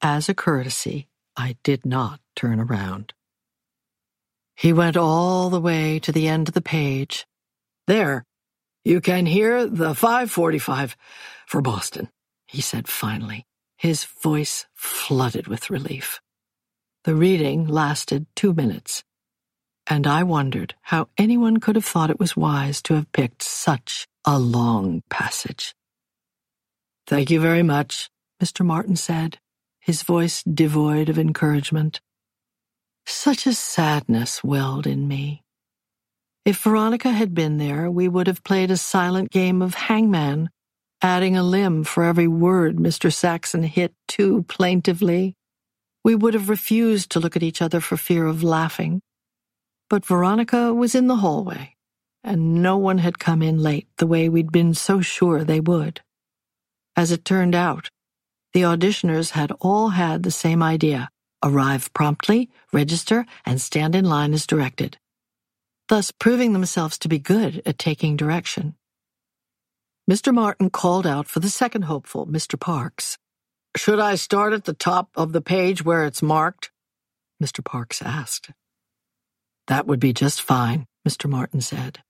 as 0.00 0.28
a 0.28 0.34
courtesy, 0.34 1.08
I 1.36 1.56
did 1.62 1.84
not 1.84 2.20
turn 2.34 2.60
around. 2.60 3.12
He 4.56 4.72
went 4.72 4.96
all 4.96 5.50
the 5.50 5.60
way 5.60 5.98
to 5.98 6.12
the 6.12 6.28
end 6.28 6.48
of 6.48 6.54
the 6.54 6.62
page. 6.62 7.26
There, 7.86 8.24
you 8.84 9.00
can 9.00 9.26
hear 9.26 9.66
the 9.66 9.94
545 9.94 10.96
for 11.46 11.60
Boston, 11.60 12.08
he 12.46 12.60
said 12.60 12.88
finally, 12.88 13.44
his 13.76 14.04
voice 14.04 14.66
flooded 14.74 15.46
with 15.46 15.70
relief. 15.70 16.20
The 17.04 17.14
reading 17.14 17.66
lasted 17.66 18.26
two 18.34 18.54
minutes, 18.54 19.04
and 19.86 20.06
I 20.06 20.22
wondered 20.22 20.74
how 20.82 21.08
anyone 21.18 21.58
could 21.58 21.76
have 21.76 21.84
thought 21.84 22.10
it 22.10 22.18
was 22.18 22.36
wise 22.36 22.80
to 22.82 22.94
have 22.94 23.12
picked 23.12 23.42
such 23.42 24.06
a 24.24 24.38
long 24.38 25.02
passage. 25.10 25.74
Thank 27.06 27.30
you 27.30 27.40
very 27.40 27.62
much, 27.62 28.08
Mr. 28.42 28.64
Martin 28.64 28.96
said, 28.96 29.38
his 29.78 30.02
voice 30.02 30.42
devoid 30.42 31.10
of 31.10 31.18
encouragement. 31.18 32.00
Such 33.04 33.46
a 33.46 33.52
sadness 33.52 34.42
welled 34.42 34.86
in 34.86 35.06
me. 35.06 35.43
If 36.44 36.58
Veronica 36.62 37.10
had 37.10 37.34
been 37.34 37.56
there, 37.56 37.90
we 37.90 38.06
would 38.06 38.26
have 38.26 38.44
played 38.44 38.70
a 38.70 38.76
silent 38.76 39.30
game 39.30 39.62
of 39.62 39.74
hangman, 39.74 40.50
adding 41.00 41.38
a 41.38 41.42
limb 41.42 41.84
for 41.84 42.04
every 42.04 42.28
word 42.28 42.76
Mr. 42.76 43.10
Saxon 43.10 43.62
hit 43.62 43.94
too 44.08 44.42
plaintively. 44.42 45.36
We 46.04 46.14
would 46.14 46.34
have 46.34 46.50
refused 46.50 47.10
to 47.10 47.20
look 47.20 47.34
at 47.34 47.42
each 47.42 47.62
other 47.62 47.80
for 47.80 47.96
fear 47.96 48.26
of 48.26 48.42
laughing. 48.42 49.00
But 49.88 50.04
Veronica 50.04 50.74
was 50.74 50.94
in 50.94 51.06
the 51.06 51.16
hallway, 51.16 51.76
and 52.22 52.62
no 52.62 52.76
one 52.76 52.98
had 52.98 53.18
come 53.18 53.40
in 53.40 53.62
late 53.62 53.88
the 53.96 54.06
way 54.06 54.28
we'd 54.28 54.52
been 54.52 54.74
so 54.74 55.00
sure 55.00 55.44
they 55.44 55.60
would. 55.60 56.02
As 56.94 57.10
it 57.10 57.24
turned 57.24 57.54
out, 57.54 57.88
the 58.52 58.62
auditioners 58.62 59.30
had 59.30 59.50
all 59.60 59.90
had 59.90 60.22
the 60.22 60.30
same 60.30 60.62
idea 60.62 61.08
arrive 61.42 61.92
promptly, 61.94 62.50
register, 62.70 63.24
and 63.46 63.60
stand 63.60 63.94
in 63.94 64.04
line 64.04 64.34
as 64.34 64.46
directed, 64.46 64.98
thus 65.88 66.10
proving 66.10 66.52
themselves 66.52 66.98
to 66.98 67.08
be 67.08 67.18
good 67.18 67.62
at 67.66 67.78
taking 67.78 68.16
direction. 68.16 68.74
Mr. 70.10 70.34
Martin 70.34 70.70
called 70.70 71.06
out 71.06 71.26
for 71.26 71.40
the 71.40 71.48
second 71.48 71.82
hopeful, 71.82 72.26
Mr. 72.26 72.58
Parks. 72.60 73.16
Should 73.76 73.98
I 74.00 74.14
start 74.16 74.52
at 74.52 74.64
the 74.64 74.74
top 74.74 75.08
of 75.16 75.32
the 75.32 75.40
page 75.40 75.84
where 75.84 76.04
it's 76.04 76.22
marked? 76.22 76.70
Mr. 77.42 77.64
Parks 77.64 78.02
asked. 78.02 78.50
That 79.66 79.86
would 79.86 80.00
be 80.00 80.12
just 80.12 80.42
fine, 80.42 80.86
Mr. 81.08 81.28
Martin 81.28 81.60
said. 81.60 82.00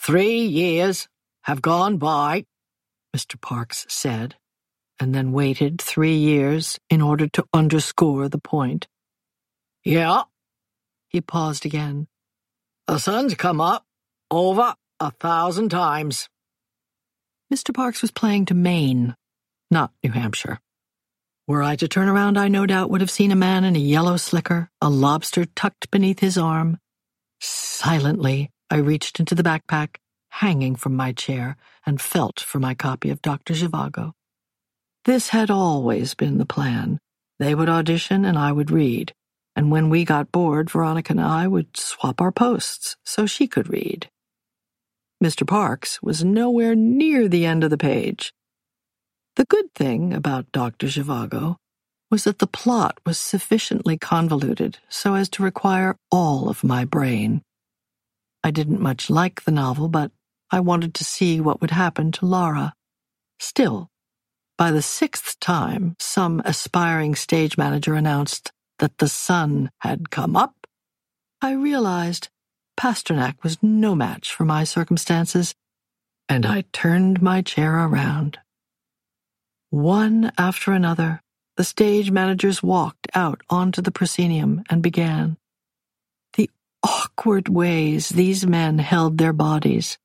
Three 0.00 0.40
years 0.44 1.08
have 1.42 1.62
gone 1.62 1.96
by, 1.96 2.44
Mr. 3.16 3.40
Parks 3.40 3.86
said, 3.88 4.36
and 5.00 5.14
then 5.14 5.32
waited 5.32 5.80
three 5.80 6.16
years 6.16 6.78
in 6.90 7.00
order 7.00 7.26
to 7.28 7.44
underscore 7.52 8.28
the 8.28 8.38
point. 8.38 8.86
Yeah. 9.84 10.24
He 11.08 11.20
paused 11.20 11.64
again. 11.64 12.06
The 12.86 12.98
sun's 12.98 13.34
come 13.34 13.60
up 13.60 13.84
over 14.30 14.74
a 15.00 15.10
thousand 15.10 15.70
times. 15.70 16.28
Mr. 17.52 17.74
Parks 17.74 18.00
was 18.00 18.12
playing 18.12 18.46
to 18.46 18.54
Maine, 18.54 19.16
not 19.72 19.90
New 20.04 20.12
Hampshire. 20.12 20.60
Were 21.48 21.64
I 21.64 21.74
to 21.76 21.88
turn 21.88 22.08
around, 22.08 22.38
I 22.38 22.46
no 22.46 22.64
doubt 22.64 22.90
would 22.90 23.00
have 23.00 23.10
seen 23.10 23.32
a 23.32 23.36
man 23.36 23.64
in 23.64 23.74
a 23.74 23.80
yellow 23.80 24.16
slicker, 24.16 24.70
a 24.80 24.88
lobster 24.88 25.44
tucked 25.44 25.90
beneath 25.90 26.20
his 26.20 26.38
arm. 26.38 26.78
Silently, 27.40 28.50
I 28.70 28.76
reached 28.76 29.18
into 29.18 29.34
the 29.34 29.42
backpack, 29.42 29.96
hanging 30.28 30.76
from 30.76 30.94
my 30.94 31.12
chair, 31.12 31.56
and 31.84 32.00
felt 32.00 32.38
for 32.38 32.60
my 32.60 32.74
copy 32.74 33.10
of 33.10 33.20
Dr. 33.20 33.54
Zhivago. 33.54 34.12
This 35.04 35.30
had 35.30 35.50
always 35.50 36.14
been 36.14 36.38
the 36.38 36.46
plan. 36.46 37.00
They 37.40 37.54
would 37.54 37.68
audition 37.68 38.24
and 38.24 38.38
I 38.38 38.52
would 38.52 38.70
read, 38.70 39.12
and 39.56 39.70
when 39.70 39.88
we 39.88 40.04
got 40.04 40.30
bored, 40.30 40.70
Veronica 40.70 41.14
and 41.14 41.20
I 41.20 41.48
would 41.48 41.76
swap 41.76 42.20
our 42.20 42.30
posts 42.30 42.96
so 43.04 43.24
she 43.24 43.46
could 43.46 43.70
read. 43.70 44.10
Mr. 45.24 45.46
Parks 45.46 46.02
was 46.02 46.22
nowhere 46.22 46.74
near 46.74 47.26
the 47.26 47.46
end 47.46 47.64
of 47.64 47.70
the 47.70 47.78
page. 47.78 48.34
The 49.36 49.46
good 49.46 49.74
thing 49.74 50.12
about 50.12 50.52
Dr. 50.52 50.88
Zhivago 50.88 51.56
was 52.10 52.24
that 52.24 52.38
the 52.38 52.46
plot 52.46 52.98
was 53.06 53.18
sufficiently 53.18 53.96
convoluted 53.96 54.78
so 54.90 55.14
as 55.14 55.28
to 55.30 55.42
require 55.42 55.96
all 56.12 56.50
of 56.50 56.62
my 56.62 56.84
brain. 56.84 57.42
I 58.44 58.50
didn't 58.50 58.80
much 58.80 59.08
like 59.10 59.42
the 59.44 59.50
novel, 59.50 59.88
but 59.88 60.12
I 60.50 60.60
wanted 60.60 60.94
to 60.94 61.04
see 61.04 61.40
what 61.40 61.60
would 61.60 61.72
happen 61.72 62.12
to 62.12 62.26
Lara. 62.26 62.74
Still, 63.40 63.88
by 64.56 64.70
the 64.70 64.82
sixth 64.82 65.40
time 65.40 65.96
some 65.98 66.40
aspiring 66.44 67.14
stage 67.14 67.58
manager 67.58 67.94
announced 67.94 68.52
that 68.78 68.98
the 68.98 69.08
sun 69.08 69.70
had 69.80 70.10
come 70.10 70.36
up, 70.36 70.66
I 71.40 71.52
realized 71.52 72.28
Pasternak 72.78 73.42
was 73.42 73.62
no 73.62 73.94
match 73.94 74.32
for 74.32 74.44
my 74.44 74.64
circumstances, 74.64 75.54
and 76.28 76.44
I 76.44 76.64
turned 76.72 77.22
my 77.22 77.42
chair 77.42 77.86
around. 77.86 78.38
One 79.70 80.32
after 80.38 80.72
another, 80.72 81.20
the 81.56 81.64
stage 81.64 82.10
managers 82.10 82.62
walked 82.62 83.08
out 83.14 83.40
onto 83.48 83.80
the 83.80 83.90
proscenium 83.90 84.62
and 84.68 84.82
began. 84.82 85.38
The 86.34 86.50
awkward 86.82 87.48
ways 87.48 88.10
these 88.10 88.46
men 88.46 88.78
held 88.78 89.16
their 89.16 89.32
bodies, 89.32 89.98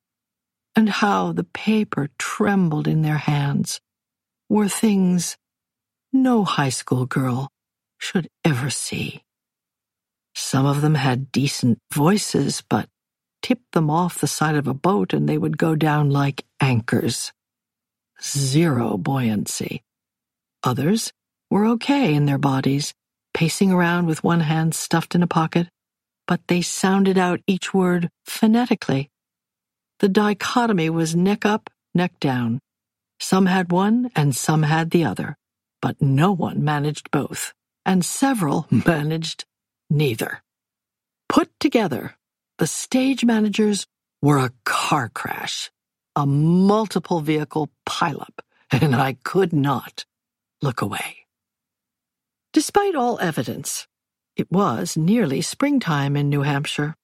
and 0.74 0.88
how 0.88 1.32
the 1.32 1.44
paper 1.44 2.08
trembled 2.18 2.88
in 2.88 3.02
their 3.02 3.18
hands 3.18 3.80
were 4.48 4.68
things 4.68 5.36
no 6.12 6.44
high 6.44 6.70
school 6.70 7.06
girl 7.06 7.51
should 8.02 8.28
ever 8.44 8.68
see. 8.68 9.22
Some 10.34 10.66
of 10.66 10.80
them 10.80 10.96
had 10.96 11.30
decent 11.30 11.78
voices, 11.92 12.62
but 12.68 12.88
tip 13.42 13.60
them 13.72 13.90
off 13.90 14.20
the 14.20 14.26
side 14.26 14.56
of 14.56 14.66
a 14.66 14.74
boat 14.74 15.12
and 15.12 15.28
they 15.28 15.38
would 15.38 15.56
go 15.56 15.76
down 15.76 16.10
like 16.10 16.44
anchors. 16.60 17.32
Zero 18.20 18.96
buoyancy. 18.96 19.82
Others 20.64 21.12
were 21.48 21.66
okay 21.66 22.14
in 22.14 22.26
their 22.26 22.38
bodies, 22.38 22.92
pacing 23.34 23.70
around 23.70 24.06
with 24.06 24.24
one 24.24 24.40
hand 24.40 24.74
stuffed 24.74 25.14
in 25.14 25.22
a 25.22 25.28
pocket, 25.28 25.68
but 26.26 26.40
they 26.48 26.60
sounded 26.62 27.16
out 27.16 27.40
each 27.46 27.72
word 27.72 28.08
phonetically. 28.26 29.10
The 30.00 30.08
dichotomy 30.08 30.90
was 30.90 31.14
neck 31.14 31.46
up, 31.46 31.70
neck 31.94 32.18
down. 32.18 32.58
Some 33.20 33.46
had 33.46 33.70
one 33.70 34.10
and 34.16 34.34
some 34.34 34.64
had 34.64 34.90
the 34.90 35.04
other, 35.04 35.36
but 35.80 36.02
no 36.02 36.32
one 36.32 36.64
managed 36.64 37.10
both, 37.12 37.52
and 37.84 38.04
several 38.04 38.66
managed 38.70 39.44
neither. 39.90 40.42
Put 41.28 41.50
together, 41.60 42.16
the 42.58 42.66
stage 42.66 43.24
managers 43.24 43.86
were 44.20 44.38
a 44.38 44.52
car 44.64 45.08
crash, 45.08 45.70
a 46.14 46.26
multiple 46.26 47.20
vehicle 47.20 47.70
pileup, 47.86 48.38
and 48.70 48.94
I 48.94 49.16
could 49.24 49.52
not 49.52 50.04
look 50.60 50.80
away. 50.80 51.26
Despite 52.52 52.94
all 52.94 53.18
evidence, 53.20 53.86
it 54.36 54.50
was 54.50 54.96
nearly 54.96 55.40
springtime 55.40 56.16
in 56.16 56.28
New 56.28 56.42
Hampshire. 56.42 56.94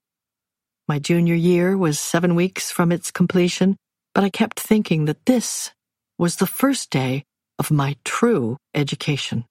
My 0.87 0.99
junior 0.99 1.35
year 1.35 1.77
was 1.77 1.99
seven 1.99 2.35
weeks 2.35 2.71
from 2.71 2.93
its 2.93 3.11
completion, 3.11 3.77
but 4.15 4.25
I 4.25 4.31
kept 4.31 4.61
thinking 4.61 5.07
that 5.07 5.27
this 5.27 5.71
was 6.19 6.37
the 6.37 6.47
first 6.47 6.91
day 6.91 7.25
of 7.59 7.71
my 7.71 7.97
true 8.05 8.57
education. 8.75 9.45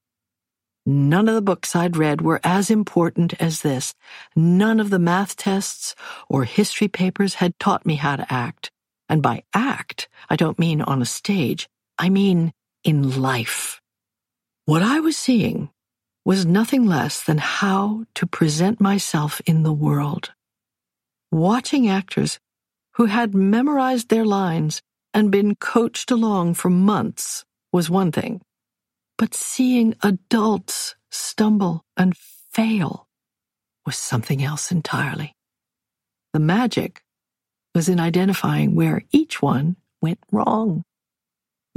None 0.90 1.28
of 1.28 1.36
the 1.36 1.42
books 1.42 1.76
I'd 1.76 1.98
read 1.98 2.22
were 2.22 2.40
as 2.46 2.72
important 2.72 3.34
as 3.42 3.60
this. 3.60 3.94
None 4.38 4.80
of 4.80 4.90
the 4.90 5.00
math 5.00 5.36
tests 5.36 5.94
or 6.30 6.46
history 6.46 6.88
papers 6.88 7.34
had 7.34 7.60
taught 7.60 7.86
me 7.86 7.96
how 7.96 8.16
to 8.16 8.34
act. 8.34 8.72
And 9.10 9.22
by 9.22 9.44
act, 9.54 10.08
I 10.30 10.38
don't 10.38 10.58
mean 10.58 10.82
on 10.82 11.02
a 11.02 11.06
stage, 11.06 11.68
I 12.00 12.08
mean 12.08 12.54
in 12.86 13.20
life. 13.22 13.82
What 14.64 14.82
I 14.82 15.02
was 15.02 15.18
seeing 15.18 15.72
was 16.24 16.46
nothing 16.46 16.86
less 16.86 17.22
than 17.22 17.40
how 17.40 18.06
to 18.16 18.26
present 18.26 18.80
myself 18.80 19.42
in 19.46 19.64
the 19.64 19.74
world. 19.74 20.32
Watching 21.34 21.90
actors 21.90 22.40
who 22.94 23.08
had 23.08 23.36
memorized 23.36 24.08
their 24.08 24.26
lines 24.26 24.82
and 25.14 25.34
been 25.34 25.56
coached 25.56 26.12
along 26.12 26.54
for 26.54 26.70
months 26.70 27.44
was 27.74 27.90
one 27.90 28.14
thing. 28.14 28.40
But 29.18 29.34
seeing 29.34 29.96
adults 30.04 30.96
stumble 31.10 31.84
and 31.96 32.16
fail 32.16 33.08
was 33.86 33.98
something 33.98 34.44
else 34.44 34.72
entirely. 34.72 35.34
The 36.34 36.40
magic 36.40 37.02
was 37.74 37.90
in 37.90 38.00
identifying 38.00 38.76
where 38.76 39.04
each 39.12 39.42
one 39.42 39.78
went 40.02 40.20
wrong. 40.32 40.84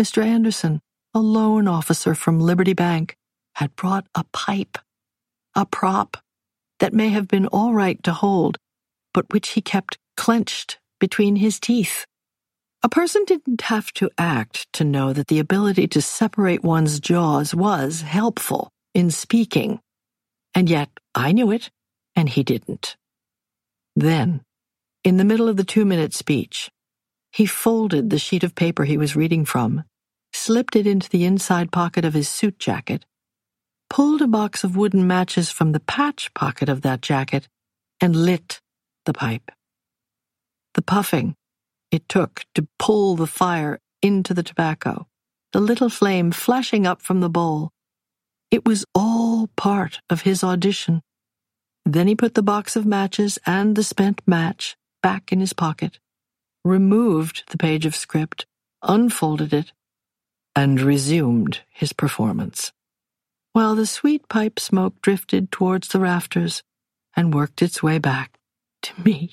Mr. 0.00 0.24
Anderson, 0.24 0.80
a 1.14 1.20
loan 1.20 1.68
officer 1.68 2.14
from 2.14 2.40
Liberty 2.40 2.74
Bank, 2.74 3.16
had 3.54 3.74
brought 3.76 4.06
a 4.14 4.24
pipe, 4.32 4.78
a 5.54 5.64
prop 5.64 6.16
that 6.78 6.94
may 6.94 7.08
have 7.08 7.28
been 7.28 7.46
all 7.46 7.74
right 7.74 8.02
to 8.02 8.12
hold, 8.12 8.58
but 9.14 9.32
which 9.32 9.50
he 9.50 9.60
kept 9.60 9.98
clenched 10.16 10.78
between 10.98 11.36
his 11.36 11.60
teeth. 11.60 12.06
A 12.82 12.88
person 12.88 13.24
didn't 13.26 13.60
have 13.62 13.92
to 13.94 14.08
act 14.16 14.66
to 14.72 14.84
know 14.84 15.12
that 15.12 15.26
the 15.26 15.38
ability 15.38 15.86
to 15.88 16.00
separate 16.00 16.62
one's 16.62 16.98
jaws 16.98 17.54
was 17.54 18.00
helpful 18.00 18.70
in 18.94 19.10
speaking. 19.10 19.80
And 20.54 20.70
yet 20.70 20.88
I 21.14 21.32
knew 21.32 21.50
it, 21.50 21.70
and 22.16 22.26
he 22.26 22.42
didn't. 22.42 22.96
Then, 23.94 24.40
in 25.04 25.18
the 25.18 25.26
middle 25.26 25.46
of 25.48 25.58
the 25.58 25.64
two 25.64 25.84
minute 25.84 26.14
speech, 26.14 26.70
he 27.32 27.44
folded 27.44 28.08
the 28.08 28.18
sheet 28.18 28.44
of 28.44 28.54
paper 28.54 28.84
he 28.84 28.96
was 28.96 29.14
reading 29.14 29.44
from, 29.44 29.84
slipped 30.32 30.74
it 30.74 30.86
into 30.86 31.10
the 31.10 31.26
inside 31.26 31.70
pocket 31.70 32.06
of 32.06 32.14
his 32.14 32.30
suit 32.30 32.58
jacket, 32.58 33.04
pulled 33.90 34.22
a 34.22 34.26
box 34.26 34.64
of 34.64 34.74
wooden 34.74 35.06
matches 35.06 35.50
from 35.50 35.72
the 35.72 35.80
patch 35.80 36.32
pocket 36.32 36.70
of 36.70 36.80
that 36.80 37.02
jacket, 37.02 37.46
and 38.00 38.16
lit 38.16 38.62
the 39.04 39.12
pipe. 39.12 39.50
The 40.74 40.82
puffing 40.82 41.36
it 41.90 42.08
took 42.08 42.44
to 42.54 42.68
pull 42.78 43.16
the 43.16 43.26
fire 43.26 43.78
into 44.02 44.34
the 44.34 44.42
tobacco, 44.42 45.06
the 45.52 45.60
little 45.60 45.88
flame 45.88 46.30
flashing 46.30 46.86
up 46.86 47.02
from 47.02 47.20
the 47.20 47.30
bowl. 47.30 47.70
It 48.50 48.64
was 48.64 48.84
all 48.94 49.48
part 49.56 50.00
of 50.08 50.22
his 50.22 50.42
audition. 50.42 51.02
Then 51.84 52.08
he 52.08 52.14
put 52.14 52.34
the 52.34 52.42
box 52.42 52.76
of 52.76 52.86
matches 52.86 53.38
and 53.46 53.76
the 53.76 53.82
spent 53.82 54.22
match 54.26 54.76
back 55.02 55.32
in 55.32 55.40
his 55.40 55.52
pocket, 55.52 55.98
removed 56.64 57.44
the 57.50 57.58
page 57.58 57.86
of 57.86 57.96
script, 57.96 58.46
unfolded 58.82 59.52
it, 59.52 59.72
and 60.54 60.80
resumed 60.80 61.60
his 61.70 61.92
performance. 61.92 62.72
While 63.52 63.74
the 63.74 63.86
sweet 63.86 64.28
pipe 64.28 64.60
smoke 64.60 65.00
drifted 65.02 65.50
towards 65.50 65.88
the 65.88 66.00
rafters 66.00 66.62
and 67.16 67.34
worked 67.34 67.62
its 67.62 67.82
way 67.82 67.98
back 67.98 68.38
to 68.82 69.00
me. 69.00 69.32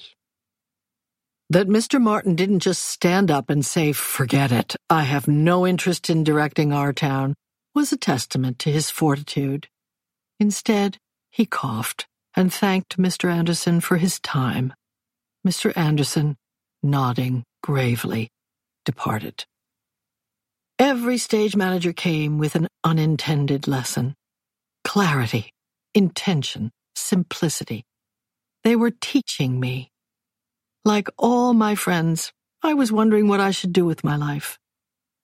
That 1.49 1.67
Mr. 1.69 2.01
Martin 2.01 2.35
didn't 2.35 2.59
just 2.59 2.83
stand 2.83 3.31
up 3.31 3.49
and 3.49 3.65
say, 3.65 3.93
Forget 3.93 4.51
it, 4.51 4.75
I 4.89 5.03
have 5.03 5.29
no 5.29 5.65
interest 5.65 6.09
in 6.09 6.25
directing 6.25 6.73
our 6.73 6.91
town, 6.91 7.35
was 7.73 7.93
a 7.93 7.97
testament 7.97 8.59
to 8.59 8.71
his 8.71 8.89
fortitude. 8.89 9.69
Instead, 10.39 10.97
he 11.31 11.45
coughed 11.45 12.07
and 12.35 12.53
thanked 12.53 12.97
Mr. 12.97 13.31
Anderson 13.31 13.79
for 13.79 13.97
his 13.97 14.19
time. 14.19 14.73
Mr. 15.47 15.75
Anderson, 15.77 16.35
nodding 16.83 17.43
gravely, 17.63 18.29
departed. 18.85 19.45
Every 20.79 21.17
stage 21.17 21.55
manager 21.55 21.93
came 21.93 22.37
with 22.39 22.55
an 22.55 22.67
unintended 22.83 23.67
lesson 23.67 24.15
clarity, 24.83 25.51
intention, 25.95 26.71
simplicity. 26.95 27.83
They 28.63 28.75
were 28.75 28.91
teaching 28.91 29.59
me 29.59 29.91
like 30.87 31.09
all 31.17 31.53
my 31.53 31.75
friends, 31.75 32.31
I 32.63 32.73
was 32.73 32.93
wondering 32.93 33.27
what 33.27 33.41
I 33.41 33.51
should 33.51 33.73
do 33.73 33.83
with 33.83 34.05
my 34.05 34.15
life. 34.15 34.57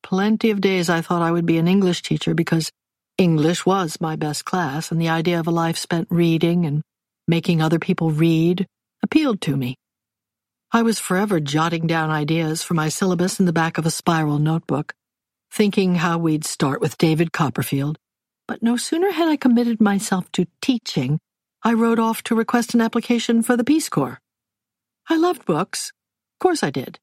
Plenty 0.04 0.50
of 0.50 0.60
days 0.60 0.90
I 0.90 1.00
thought 1.00 1.22
I 1.22 1.32
would 1.32 1.46
be 1.46 1.58
an 1.58 1.70
English 1.70 2.02
teacher 2.02 2.34
because 2.34 2.70
English 3.18 3.66
was 3.66 4.02
my 4.02 4.18
best 4.18 4.44
class, 4.44 4.92
and 4.92 5.00
the 5.00 5.08
idea 5.08 5.40
of 5.40 5.48
a 5.48 5.52
life 5.52 5.78
spent 5.78 6.10
reading 6.12 6.66
and 6.66 6.82
making 7.30 7.62
other 7.62 7.80
people 7.80 8.12
read 8.12 8.68
appealed 9.02 9.40
to 9.40 9.56
me. 9.56 9.76
I 10.74 10.82
was 10.82 11.00
forever 11.00 11.40
jotting 11.40 11.88
down 11.88 12.10
ideas 12.10 12.62
for 12.62 12.74
my 12.74 12.90
syllabus 12.90 13.40
in 13.40 13.46
the 13.46 13.54
back 13.54 13.78
of 13.78 13.86
a 13.86 13.92
spiral 13.92 14.40
notebook, 14.40 14.94
thinking 15.50 15.96
how 15.96 16.18
we'd 16.18 16.44
start 16.44 16.82
with 16.82 16.98
David 16.98 17.32
Copperfield. 17.32 17.98
But 18.50 18.64
no 18.64 18.76
sooner 18.76 19.12
had 19.12 19.30
I 19.30 19.38
committed 19.38 19.80
myself 19.80 20.30
to 20.34 20.46
teaching, 20.62 21.20
I 21.64 21.72
wrote 21.72 22.00
off 22.00 22.22
to 22.24 22.36
request 22.36 22.74
an 22.74 22.82
application 22.82 23.42
for 23.42 23.56
the 23.56 23.64
Peace 23.64 23.88
Corps. 23.88 24.20
I 25.10 25.18
loved 25.18 25.46
books. 25.46 25.92
Of 26.36 26.40
course 26.40 26.64
I 26.64 26.70
did. 26.70 27.00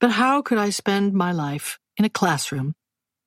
But 0.00 0.12
how 0.12 0.42
could 0.42 0.58
I 0.58 0.70
spend 0.70 1.12
my 1.12 1.32
life 1.32 1.78
in 1.96 2.04
a 2.04 2.10
classroom 2.10 2.74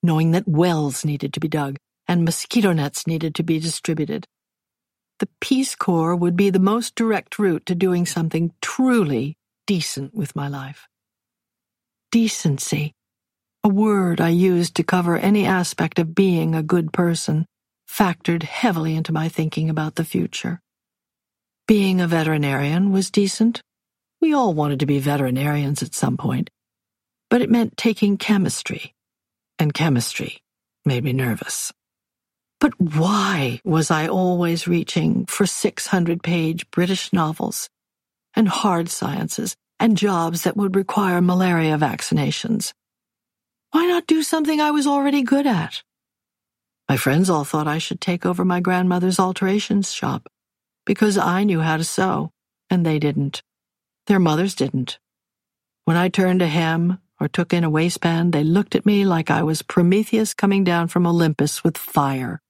knowing 0.02 0.32
that 0.32 0.48
wells 0.48 1.04
needed 1.06 1.34
to 1.34 1.40
be 1.40 1.48
dug 1.48 1.78
and 2.08 2.26
mosquito 2.26 2.74
nets 2.74 3.06
needed 3.06 3.36
to 3.36 3.44
be 3.44 3.60
distributed? 3.60 4.28
The 5.20 5.30
Peace 5.42 5.76
Corps 5.76 6.16
would 6.16 6.36
be 6.36 6.50
the 6.50 6.60
most 6.60 6.96
direct 6.96 7.38
route 7.38 7.66
to 7.66 7.76
doing 7.76 8.06
something 8.06 8.54
truly 8.62 9.36
decent 9.68 10.14
with 10.14 10.36
my 10.36 10.48
life. 10.48 10.88
Decency, 12.12 12.94
a 13.64 13.70
word 13.70 14.22
I 14.22 14.30
used 14.30 14.76
to 14.76 14.84
cover 14.84 15.18
any 15.18 15.46
aspect 15.46 16.00
of 16.00 16.16
being 16.16 16.56
a 16.56 16.64
good 16.64 16.94
person, 16.94 17.46
factored 17.88 18.44
heavily 18.44 18.96
into 18.96 19.12
my 19.12 19.28
thinking 19.28 19.70
about 19.70 19.96
the 19.96 20.06
future. 20.06 20.62
Being 21.68 22.00
a 22.00 22.08
veterinarian 22.08 22.92
was 22.92 23.12
decent, 23.12 23.62
we 24.22 24.34
all 24.34 24.54
wanted 24.54 24.80
to 24.82 24.86
be 24.86 25.00
veterinarians 25.00 25.82
at 25.82 25.96
some 25.96 26.18
point, 26.18 26.50
but 27.30 27.42
it 27.42 27.50
meant 27.50 27.78
taking 27.78 28.18
chemistry, 28.18 28.94
and 29.58 29.74
chemistry 29.74 30.42
made 30.86 31.04
me 31.04 31.14
nervous. 31.14 31.72
But 32.60 32.80
why 32.80 33.62
was 33.64 33.90
I 33.90 34.08
always 34.08 34.68
reaching 34.68 35.26
for 35.28 35.46
600 35.46 36.22
page 36.22 36.70
British 36.72 37.14
novels 37.14 37.70
and 38.36 38.50
hard 38.50 38.90
sciences 38.90 39.56
and 39.80 39.96
jobs 39.96 40.44
that 40.44 40.58
would 40.58 40.76
require 40.76 41.22
malaria 41.22 41.78
vaccinations? 41.78 42.74
Why 43.72 43.86
not 43.86 44.08
do 44.08 44.24
something 44.24 44.60
I 44.60 44.72
was 44.72 44.88
already 44.88 45.22
good 45.22 45.48
at? 45.48 45.84
My 46.90 46.98
friends 46.98 47.30
all 47.30 47.46
thought 47.46 47.68
I 47.68 47.78
should 47.78 48.02
take 48.02 48.26
over 48.26 48.44
my 48.44 48.60
grandmother's 48.60 49.20
alterations 49.20 49.94
shop 49.94 50.28
because 50.86 51.18
I 51.18 51.44
knew 51.44 51.60
how 51.62 51.78
to 51.78 51.84
sew 51.84 52.32
and 52.70 52.86
they 52.86 53.00
didn't. 53.00 53.44
Their 54.10 54.20
mothers 54.20 54.56
didn't. 54.56 54.98
When 55.86 55.96
I 55.96 56.10
turned 56.10 56.42
a 56.42 56.48
hem 56.48 56.98
or 57.20 57.28
took 57.28 57.54
in 57.54 57.64
a 57.64 57.70
waistband, 57.70 58.34
they 58.34 58.44
looked 58.44 58.74
at 58.74 58.84
me 58.84 59.06
like 59.06 59.30
I 59.30 59.44
was 59.44 59.62
Prometheus 59.62 60.34
coming 60.34 60.64
down 60.64 60.88
from 60.88 61.06
Olympus 61.06 61.64
with 61.64 61.78
fire. 61.78 62.42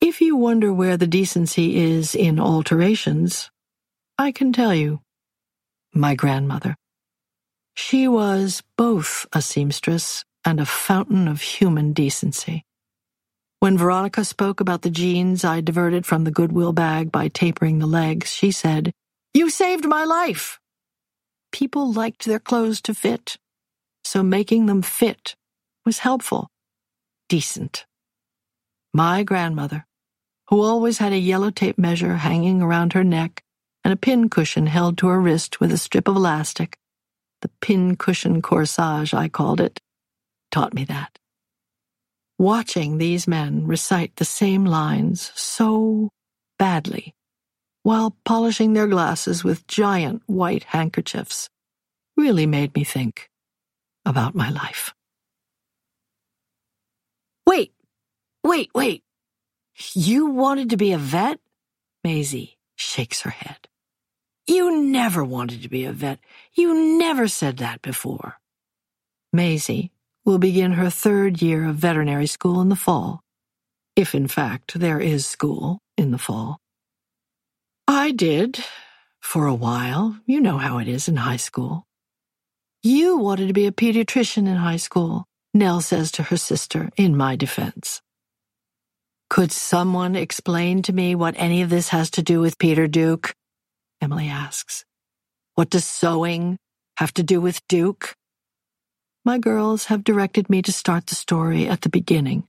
If 0.00 0.20
you 0.20 0.34
wonder 0.34 0.72
where 0.72 0.96
the 0.96 1.06
decency 1.06 1.76
is 1.76 2.16
in 2.16 2.40
alterations, 2.40 3.52
I 4.18 4.32
can 4.32 4.52
tell 4.52 4.74
you. 4.74 5.00
My 5.94 6.16
grandmother. 6.16 6.74
She 7.74 8.08
was 8.08 8.64
both 8.76 9.26
a 9.32 9.40
seamstress 9.40 10.24
and 10.44 10.58
a 10.58 10.66
fountain 10.66 11.28
of 11.28 11.40
human 11.40 11.92
decency. 11.92 12.64
When 13.60 13.78
Veronica 13.78 14.24
spoke 14.24 14.58
about 14.58 14.82
the 14.82 14.90
jeans 14.90 15.44
I 15.44 15.60
diverted 15.60 16.04
from 16.04 16.24
the 16.24 16.32
Goodwill 16.32 16.72
bag 16.72 17.12
by 17.12 17.28
tapering 17.28 17.78
the 17.78 17.86
legs, 17.86 18.32
she 18.32 18.50
said, 18.50 18.92
You 19.34 19.50
saved 19.50 19.86
my 19.86 20.04
life! 20.04 20.58
People 21.52 21.92
liked 21.92 22.24
their 22.24 22.38
clothes 22.38 22.80
to 22.82 22.94
fit, 22.94 23.36
so 24.04 24.22
making 24.22 24.66
them 24.66 24.82
fit 24.82 25.36
was 25.84 25.98
helpful, 25.98 26.48
decent. 27.28 27.86
My 28.92 29.22
grandmother, 29.22 29.86
who 30.48 30.62
always 30.62 30.98
had 30.98 31.12
a 31.12 31.18
yellow 31.18 31.50
tape 31.50 31.78
measure 31.78 32.16
hanging 32.16 32.62
around 32.62 32.94
her 32.94 33.04
neck 33.04 33.42
and 33.84 33.92
a 33.92 33.96
pin 33.96 34.28
cushion 34.28 34.66
held 34.66 34.98
to 34.98 35.08
her 35.08 35.20
wrist 35.20 35.60
with 35.60 35.72
a 35.72 35.78
strip 35.78 36.08
of 36.08 36.16
elastic, 36.16 36.78
the 37.42 37.50
pin 37.60 37.96
cushion 37.96 38.42
corsage, 38.42 39.14
I 39.14 39.28
called 39.28 39.60
it, 39.60 39.80
taught 40.50 40.74
me 40.74 40.84
that. 40.84 41.18
Watching 42.38 42.98
these 42.98 43.28
men 43.28 43.66
recite 43.66 44.16
the 44.16 44.24
same 44.24 44.64
lines 44.64 45.32
so 45.34 46.10
badly 46.58 47.14
while 47.88 48.14
polishing 48.22 48.74
their 48.74 48.86
glasses 48.86 49.42
with 49.42 49.66
giant 49.66 50.22
white 50.26 50.62
handkerchiefs 50.64 51.48
really 52.18 52.44
made 52.44 52.74
me 52.74 52.84
think 52.84 53.30
about 54.04 54.34
my 54.34 54.50
life. 54.50 54.92
Wait, 57.46 57.72
wait, 58.44 58.68
wait. 58.74 59.02
You 59.94 60.26
wanted 60.26 60.68
to 60.68 60.76
be 60.76 60.92
a 60.92 60.98
vet? 60.98 61.40
Maisie 62.04 62.58
shakes 62.76 63.22
her 63.22 63.30
head. 63.30 63.68
You 64.46 64.82
never 64.82 65.24
wanted 65.24 65.62
to 65.62 65.70
be 65.70 65.86
a 65.86 65.92
vet. 65.92 66.18
You 66.52 66.98
never 66.98 67.26
said 67.26 67.56
that 67.56 67.80
before. 67.80 68.38
Maisie 69.32 69.92
will 70.26 70.38
begin 70.38 70.72
her 70.72 70.90
third 70.90 71.40
year 71.40 71.66
of 71.66 71.76
veterinary 71.76 72.26
school 72.26 72.60
in 72.60 72.68
the 72.68 72.76
fall, 72.76 73.22
if 73.96 74.14
in 74.14 74.28
fact 74.28 74.78
there 74.78 75.00
is 75.00 75.24
school 75.24 75.80
in 75.96 76.10
the 76.10 76.18
fall. 76.18 76.60
I 77.98 78.12
did, 78.12 78.64
for 79.20 79.46
a 79.46 79.54
while. 79.54 80.16
You 80.24 80.40
know 80.40 80.56
how 80.56 80.78
it 80.78 80.86
is 80.86 81.08
in 81.08 81.16
high 81.16 81.36
school. 81.36 81.84
You 82.80 83.18
wanted 83.18 83.48
to 83.48 83.52
be 83.52 83.66
a 83.66 83.72
pediatrician 83.72 84.46
in 84.46 84.54
high 84.54 84.76
school, 84.76 85.24
Nell 85.52 85.80
says 85.80 86.12
to 86.12 86.22
her 86.22 86.36
sister 86.36 86.90
in 86.96 87.16
my 87.16 87.34
defense. 87.34 88.00
Could 89.28 89.50
someone 89.50 90.14
explain 90.14 90.82
to 90.82 90.92
me 90.92 91.16
what 91.16 91.34
any 91.36 91.62
of 91.62 91.70
this 91.70 91.88
has 91.88 92.08
to 92.12 92.22
do 92.22 92.38
with 92.40 92.58
Peter 92.58 92.86
Duke? 92.86 93.34
Emily 94.00 94.28
asks. 94.28 94.84
What 95.56 95.68
does 95.68 95.84
sewing 95.84 96.56
have 96.98 97.12
to 97.14 97.24
do 97.24 97.40
with 97.40 97.66
Duke? 97.66 98.14
My 99.24 99.38
girls 99.38 99.86
have 99.86 100.04
directed 100.04 100.48
me 100.48 100.62
to 100.62 100.72
start 100.72 101.08
the 101.08 101.16
story 101.16 101.66
at 101.66 101.80
the 101.80 101.88
beginning 101.88 102.47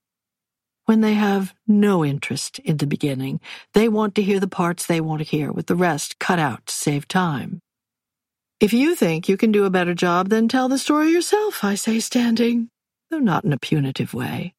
when 0.89 1.02
they 1.02 1.13
have 1.13 1.54
no 1.67 2.04
interest 2.04 2.58
in 2.65 2.78
the 2.78 2.88
beginning. 2.88 3.39
They 3.75 3.88
want 3.88 4.15
to 4.15 4.23
hear 4.23 4.39
the 4.39 4.47
parts 4.47 4.88
they 4.88 4.99
want 4.99 5.19
to 5.19 5.23
hear, 5.23 5.52
with 5.52 5.67
the 5.67 5.75
rest 5.75 6.17
cut 6.17 6.39
out 6.39 6.65
to 6.65 6.73
save 6.73 7.08
time. 7.08 7.60
If 8.60 8.73
you 8.73 8.95
think 8.95 9.30
you 9.30 9.38
can 9.38 9.52
do 9.52 9.65
a 9.65 9.69
better 9.69 9.93
job, 9.93 10.30
then 10.30 10.47
tell 10.47 10.67
the 10.67 10.80
story 10.80 11.12
yourself, 11.12 11.63
I 11.63 11.75
say, 11.75 11.99
standing, 11.99 12.69
though 13.12 13.19
not 13.19 13.45
in 13.45 13.54
a 13.54 13.60
punitive 13.60 14.15
way. 14.15 14.56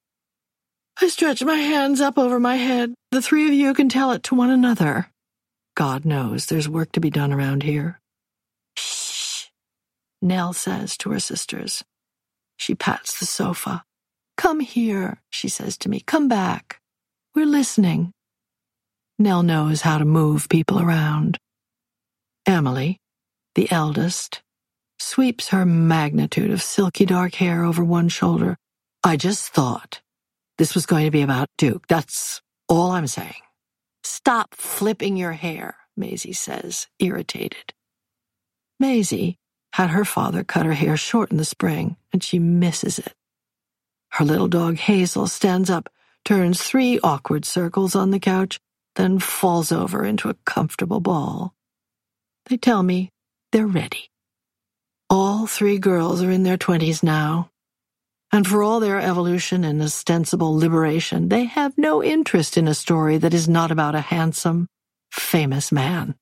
I 1.03 1.09
stretch 1.09 1.43
my 1.43 1.57
hands 1.57 2.01
up 2.01 2.17
over 2.17 2.39
my 2.39 2.55
head. 2.55 2.95
The 3.11 3.23
three 3.23 3.49
of 3.49 3.53
you 3.53 3.75
can 3.75 3.89
tell 3.89 4.13
it 4.13 4.23
to 4.25 4.37
one 4.37 4.51
another. 4.51 5.11
God 5.75 6.05
knows 6.05 6.47
there's 6.47 6.69
work 6.69 6.93
to 6.93 7.01
be 7.01 7.11
done 7.11 7.33
around 7.33 7.65
here. 7.65 7.99
Shh, 8.77 9.47
Nell 10.23 10.53
says 10.53 10.97
to 10.99 11.11
her 11.11 11.19
sisters. 11.19 11.83
She 12.57 12.77
pats 12.77 13.19
the 13.19 13.27
sofa. 13.27 13.83
Come 14.41 14.61
here, 14.61 15.21
she 15.29 15.51
says 15.51 15.77
to 15.77 15.91
me. 15.91 16.01
Come 16.01 16.27
back. 16.27 16.81
We're 17.35 17.45
listening. 17.45 18.11
Nell 19.19 19.43
knows 19.43 19.83
how 19.83 19.99
to 19.99 20.07
move 20.07 20.49
people 20.49 20.81
around. 20.81 21.37
Emily, 22.47 22.97
the 23.55 23.71
eldest, 23.71 24.41
sweeps 24.99 25.49
her 25.49 25.67
magnitude 25.67 26.51
of 26.51 26.63
silky 26.63 27.05
dark 27.05 27.35
hair 27.35 27.65
over 27.65 27.85
one 27.85 28.09
shoulder. 28.09 28.57
I 29.05 29.19
just 29.19 29.51
thought 29.51 30.01
this 30.57 30.75
was 30.75 30.87
going 30.87 31.05
to 31.05 31.11
be 31.11 31.21
about 31.21 31.51
Duke. 31.59 31.87
That's 31.87 32.41
all 32.67 32.93
I'm 32.93 33.09
saying. 33.09 33.43
Stop 34.05 34.55
flipping 34.55 35.19
your 35.19 35.33
hair, 35.33 35.77
Maisie 35.99 36.33
says, 36.33 36.87
irritated. 36.99 37.75
Maisie 38.79 39.37
had 39.75 39.91
her 39.91 40.07
father 40.07 40.45
cut 40.45 40.65
her 40.65 40.73
hair 40.73 40.97
short 40.97 41.31
in 41.31 41.37
the 41.37 41.45
spring, 41.45 41.99
and 42.11 42.25
she 42.25 42.39
misses 42.39 42.99
it. 42.99 43.13
Her 44.11 44.25
little 44.25 44.49
dog 44.49 44.77
Hazel 44.77 45.27
stands 45.27 45.71
up, 45.71 45.89
turns 46.25 46.63
three 46.63 46.99
awkward 47.03 47.45
circles 47.45 47.95
on 47.95 48.11
the 48.11 48.21
couch, 48.21 48.61
then 48.97 49.19
falls 49.19 49.73
over 49.73 50.05
into 50.05 50.29
a 50.29 50.37
comfortable 50.45 51.01
ball. 51.01 51.55
They 52.47 52.57
tell 52.57 52.83
me 52.83 53.11
they're 53.53 53.67
ready. 53.67 54.11
All 55.09 55.47
three 55.47 55.79
girls 55.79 56.23
are 56.23 56.31
in 56.31 56.43
their 56.43 56.57
twenties 56.57 57.03
now, 57.03 57.51
and 58.33 58.47
for 58.47 58.63
all 58.63 58.81
their 58.81 59.01
evolution 59.01 59.65
and 59.65 59.83
ostensible 59.83 60.57
liberation, 60.57 61.29
they 61.29 61.45
have 61.45 61.77
no 61.77 62.03
interest 62.03 62.57
in 62.57 62.69
a 62.69 62.75
story 62.75 63.19
that 63.19 63.35
is 63.35 63.49
not 63.49 63.71
about 63.71 63.95
a 63.95 64.01
handsome, 64.01 64.69
famous 65.11 65.73
man. 65.73 66.15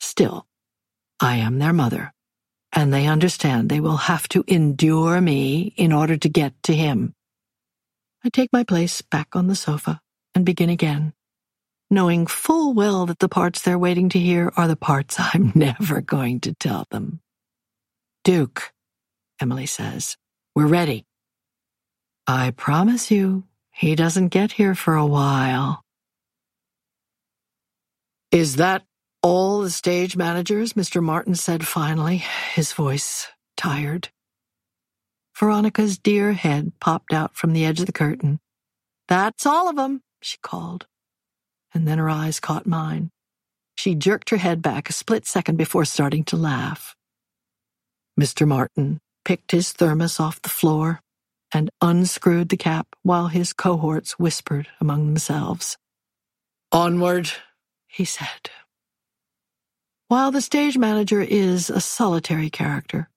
Still, 0.00 0.46
I 1.20 1.36
am 1.36 1.58
their 1.58 1.72
mother, 1.72 2.12
and 2.72 2.92
they 2.92 3.06
understand 3.06 3.68
they 3.68 3.80
will 3.80 3.96
have 3.96 4.28
to 4.30 4.44
endure 4.46 5.20
me 5.20 5.74
in 5.76 5.92
order 5.92 6.16
to 6.16 6.28
get 6.28 6.54
to 6.64 6.74
him. 6.74 7.14
I 8.24 8.30
take 8.30 8.52
my 8.52 8.64
place 8.64 9.02
back 9.02 9.36
on 9.36 9.46
the 9.46 9.56
sofa 9.56 10.00
and 10.34 10.44
begin 10.46 10.70
again, 10.70 11.14
knowing 11.90 12.26
full 12.26 12.74
well 12.74 13.06
that 13.06 13.20
the 13.20 13.28
parts 13.28 13.62
they're 13.62 13.78
waiting 13.78 14.08
to 14.10 14.18
hear 14.18 14.52
are 14.56 14.68
the 14.68 14.76
parts 14.76 15.16
I'm 15.34 15.52
never 15.54 16.00
going 16.00 16.40
to 16.40 16.54
tell 16.54 16.86
them. 16.90 17.20
Duke, 18.24 18.72
Emily 19.40 19.66
says, 19.66 20.16
we're 20.54 20.66
ready. 20.66 21.06
I 22.26 22.50
promise 22.52 23.10
you, 23.10 23.44
he 23.72 23.94
doesn't 23.94 24.28
get 24.28 24.52
here 24.52 24.74
for 24.74 24.94
a 24.96 25.06
while. 25.06 25.82
Is 28.32 28.56
that 28.56 28.84
all 29.28 29.60
the 29.60 29.68
stage 29.68 30.16
managers, 30.16 30.72
Mr. 30.72 31.02
Martin 31.02 31.34
said 31.34 31.66
finally, 31.66 32.24
his 32.54 32.72
voice 32.72 33.28
tired. 33.58 34.08
Veronica's 35.38 35.98
dear 35.98 36.32
head 36.32 36.72
popped 36.80 37.12
out 37.12 37.36
from 37.36 37.52
the 37.52 37.66
edge 37.66 37.78
of 37.78 37.84
the 37.84 37.92
curtain. 37.92 38.40
That's 39.06 39.44
all 39.44 39.68
of 39.68 39.76
them, 39.76 40.00
she 40.22 40.38
called. 40.42 40.86
And 41.74 41.86
then 41.86 41.98
her 41.98 42.08
eyes 42.08 42.40
caught 42.40 42.66
mine. 42.66 43.10
She 43.76 43.94
jerked 43.94 44.30
her 44.30 44.38
head 44.38 44.62
back 44.62 44.88
a 44.88 44.94
split 44.94 45.26
second 45.26 45.56
before 45.56 45.84
starting 45.84 46.24
to 46.24 46.36
laugh. 46.38 46.96
Mr. 48.18 48.48
Martin 48.48 48.98
picked 49.26 49.50
his 49.50 49.72
thermos 49.72 50.18
off 50.18 50.40
the 50.40 50.48
floor 50.48 51.02
and 51.52 51.68
unscrewed 51.82 52.48
the 52.48 52.56
cap 52.56 52.86
while 53.02 53.26
his 53.26 53.52
cohorts 53.52 54.18
whispered 54.18 54.68
among 54.80 55.04
themselves. 55.04 55.76
Onward, 56.72 57.30
he 57.88 58.06
said. 58.06 58.48
While 60.08 60.30
the 60.30 60.40
stage 60.40 60.78
manager 60.78 61.20
is 61.20 61.68
a 61.68 61.82
solitary 61.82 62.48
character, 62.48 63.10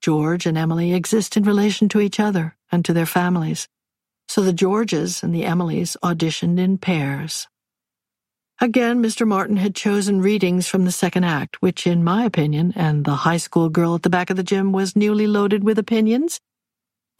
George 0.00 0.44
and 0.44 0.58
Emily 0.58 0.92
exist 0.92 1.36
in 1.36 1.44
relation 1.44 1.88
to 1.90 2.00
each 2.00 2.18
other 2.18 2.56
and 2.72 2.84
to 2.84 2.92
their 2.92 3.06
families, 3.06 3.68
so 4.26 4.42
the 4.42 4.52
Georges 4.52 5.22
and 5.22 5.32
the 5.32 5.44
Emilys 5.44 5.96
auditioned 6.02 6.58
in 6.58 6.78
pairs. 6.78 7.46
Again, 8.60 9.00
Mr. 9.00 9.24
Martin 9.24 9.56
had 9.56 9.76
chosen 9.76 10.20
readings 10.20 10.66
from 10.66 10.84
the 10.84 10.90
second 10.90 11.22
act, 11.22 11.62
which, 11.62 11.86
in 11.86 12.02
my 12.02 12.24
opinion, 12.24 12.72
and 12.74 13.04
the 13.04 13.22
high 13.22 13.36
school 13.36 13.68
girl 13.68 13.94
at 13.94 14.02
the 14.02 14.10
back 14.10 14.28
of 14.28 14.36
the 14.36 14.42
gym 14.42 14.72
was 14.72 14.96
newly 14.96 15.28
loaded 15.28 15.62
with 15.62 15.78
opinions, 15.78 16.40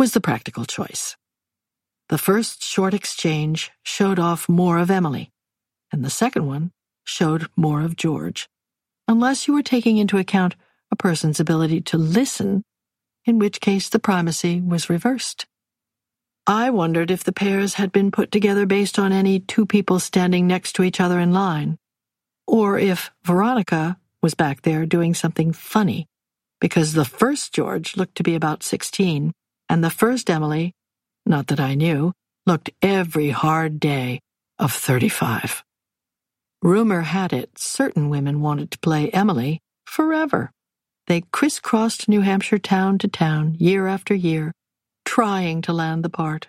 was 0.00 0.14
the 0.14 0.20
practical 0.20 0.64
choice. 0.64 1.16
The 2.08 2.18
first 2.18 2.64
short 2.64 2.92
exchange 2.92 3.70
showed 3.84 4.18
off 4.18 4.48
more 4.48 4.78
of 4.78 4.90
Emily, 4.90 5.30
and 5.92 6.04
the 6.04 6.10
second 6.10 6.48
one 6.48 6.72
showed 7.04 7.48
more 7.56 7.82
of 7.82 7.94
George 7.94 8.48
unless 9.08 9.46
you 9.46 9.54
were 9.54 9.62
taking 9.62 9.96
into 9.96 10.18
account 10.18 10.56
a 10.90 10.96
person's 10.96 11.40
ability 11.40 11.80
to 11.80 11.98
listen, 11.98 12.62
in 13.24 13.38
which 13.38 13.60
case 13.60 13.88
the 13.88 13.98
primacy 13.98 14.60
was 14.60 14.90
reversed. 14.90 15.46
I 16.46 16.70
wondered 16.70 17.10
if 17.10 17.24
the 17.24 17.32
pairs 17.32 17.74
had 17.74 17.90
been 17.90 18.10
put 18.10 18.30
together 18.30 18.66
based 18.66 18.98
on 18.98 19.12
any 19.12 19.40
two 19.40 19.66
people 19.66 19.98
standing 19.98 20.46
next 20.46 20.74
to 20.74 20.84
each 20.84 21.00
other 21.00 21.18
in 21.18 21.32
line, 21.32 21.76
or 22.46 22.78
if 22.78 23.10
Veronica 23.24 23.98
was 24.22 24.34
back 24.34 24.62
there 24.62 24.86
doing 24.86 25.14
something 25.14 25.52
funny 25.52 26.06
because 26.60 26.92
the 26.92 27.04
first 27.04 27.52
George 27.52 27.96
looked 27.96 28.16
to 28.16 28.22
be 28.22 28.34
about 28.34 28.62
16, 28.62 29.32
and 29.68 29.84
the 29.84 29.90
first 29.90 30.30
Emily, 30.30 30.72
not 31.24 31.48
that 31.48 31.60
I 31.60 31.74
knew, 31.74 32.12
looked 32.46 32.70
every 32.80 33.30
hard 33.30 33.80
day 33.80 34.20
of 34.58 34.72
35. 34.72 35.64
Rumor 36.62 37.02
had 37.02 37.32
it 37.32 37.58
certain 37.58 38.08
women 38.08 38.40
wanted 38.40 38.70
to 38.70 38.78
play 38.78 39.10
Emily 39.10 39.60
forever. 39.84 40.50
They 41.06 41.22
crisscrossed 41.32 42.08
New 42.08 42.22
Hampshire 42.22 42.58
town 42.58 42.98
to 42.98 43.08
town, 43.08 43.56
year 43.58 43.86
after 43.86 44.14
year, 44.14 44.52
trying 45.04 45.62
to 45.62 45.72
land 45.72 46.04
the 46.04 46.10
part. 46.10 46.48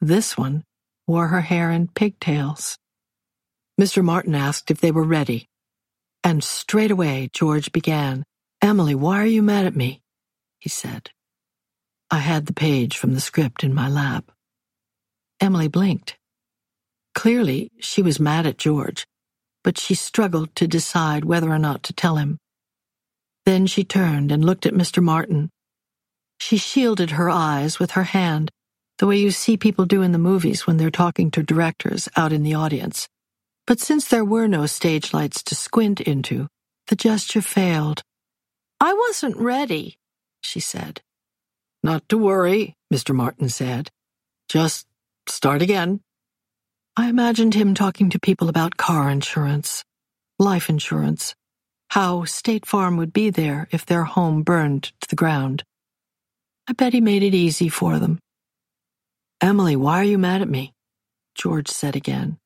This 0.00 0.36
one 0.36 0.64
wore 1.06 1.28
her 1.28 1.40
hair 1.40 1.70
in 1.70 1.88
pigtails. 1.88 2.76
Mr. 3.80 4.04
Martin 4.04 4.34
asked 4.34 4.70
if 4.70 4.80
they 4.80 4.90
were 4.90 5.04
ready. 5.04 5.46
And 6.22 6.44
straight 6.44 6.90
away 6.90 7.30
George 7.32 7.72
began, 7.72 8.24
Emily, 8.60 8.94
why 8.94 9.22
are 9.22 9.26
you 9.26 9.42
mad 9.42 9.66
at 9.66 9.76
me? 9.76 10.02
he 10.58 10.68
said. 10.68 11.10
I 12.10 12.18
had 12.18 12.46
the 12.46 12.52
page 12.52 12.98
from 12.98 13.14
the 13.14 13.20
script 13.20 13.64
in 13.64 13.72
my 13.72 13.88
lap. 13.88 14.30
Emily 15.40 15.68
blinked. 15.68 16.18
Clearly, 17.14 17.70
she 17.80 18.02
was 18.02 18.20
mad 18.20 18.46
at 18.46 18.58
George, 18.58 19.06
but 19.64 19.78
she 19.78 19.94
struggled 19.94 20.54
to 20.56 20.66
decide 20.66 21.24
whether 21.24 21.50
or 21.50 21.58
not 21.58 21.82
to 21.84 21.92
tell 21.92 22.16
him. 22.16 22.38
Then 23.46 23.66
she 23.66 23.84
turned 23.84 24.30
and 24.32 24.44
looked 24.44 24.66
at 24.66 24.74
Mr. 24.74 25.02
Martin. 25.02 25.50
She 26.38 26.56
shielded 26.56 27.12
her 27.12 27.30
eyes 27.30 27.78
with 27.78 27.92
her 27.92 28.04
hand, 28.04 28.50
the 28.98 29.06
way 29.06 29.16
you 29.16 29.30
see 29.30 29.56
people 29.56 29.84
do 29.84 30.02
in 30.02 30.12
the 30.12 30.18
movies 30.18 30.66
when 30.66 30.76
they're 30.76 30.90
talking 30.90 31.30
to 31.32 31.42
directors 31.42 32.08
out 32.16 32.32
in 32.32 32.42
the 32.42 32.54
audience. 32.54 33.08
But 33.66 33.80
since 33.80 34.08
there 34.08 34.24
were 34.24 34.48
no 34.48 34.66
stage 34.66 35.14
lights 35.14 35.42
to 35.44 35.54
squint 35.54 36.00
into, 36.00 36.48
the 36.88 36.96
gesture 36.96 37.42
failed. 37.42 38.02
I 38.80 38.92
wasn't 38.92 39.36
ready, 39.36 39.98
she 40.40 40.60
said. 40.60 41.00
Not 41.82 42.08
to 42.08 42.18
worry, 42.18 42.76
Mr. 42.92 43.14
Martin 43.14 43.48
said. 43.48 43.90
Just 44.48 44.86
start 45.28 45.62
again. 45.62 46.00
I 46.94 47.08
imagined 47.08 47.54
him 47.54 47.72
talking 47.72 48.10
to 48.10 48.20
people 48.20 48.50
about 48.50 48.76
car 48.76 49.08
insurance, 49.08 49.82
life 50.38 50.68
insurance, 50.68 51.34
how 51.88 52.24
State 52.24 52.66
Farm 52.66 52.98
would 52.98 53.14
be 53.14 53.30
there 53.30 53.66
if 53.70 53.86
their 53.86 54.04
home 54.04 54.42
burned 54.42 54.92
to 55.00 55.08
the 55.08 55.16
ground. 55.16 55.64
I 56.68 56.74
bet 56.74 56.92
he 56.92 57.00
made 57.00 57.22
it 57.22 57.32
easy 57.32 57.70
for 57.70 57.98
them. 57.98 58.18
Emily, 59.40 59.74
why 59.74 60.00
are 60.00 60.04
you 60.04 60.18
mad 60.18 60.42
at 60.42 60.50
me? 60.50 60.74
George 61.34 61.68
said 61.68 61.96
again. 61.96 62.36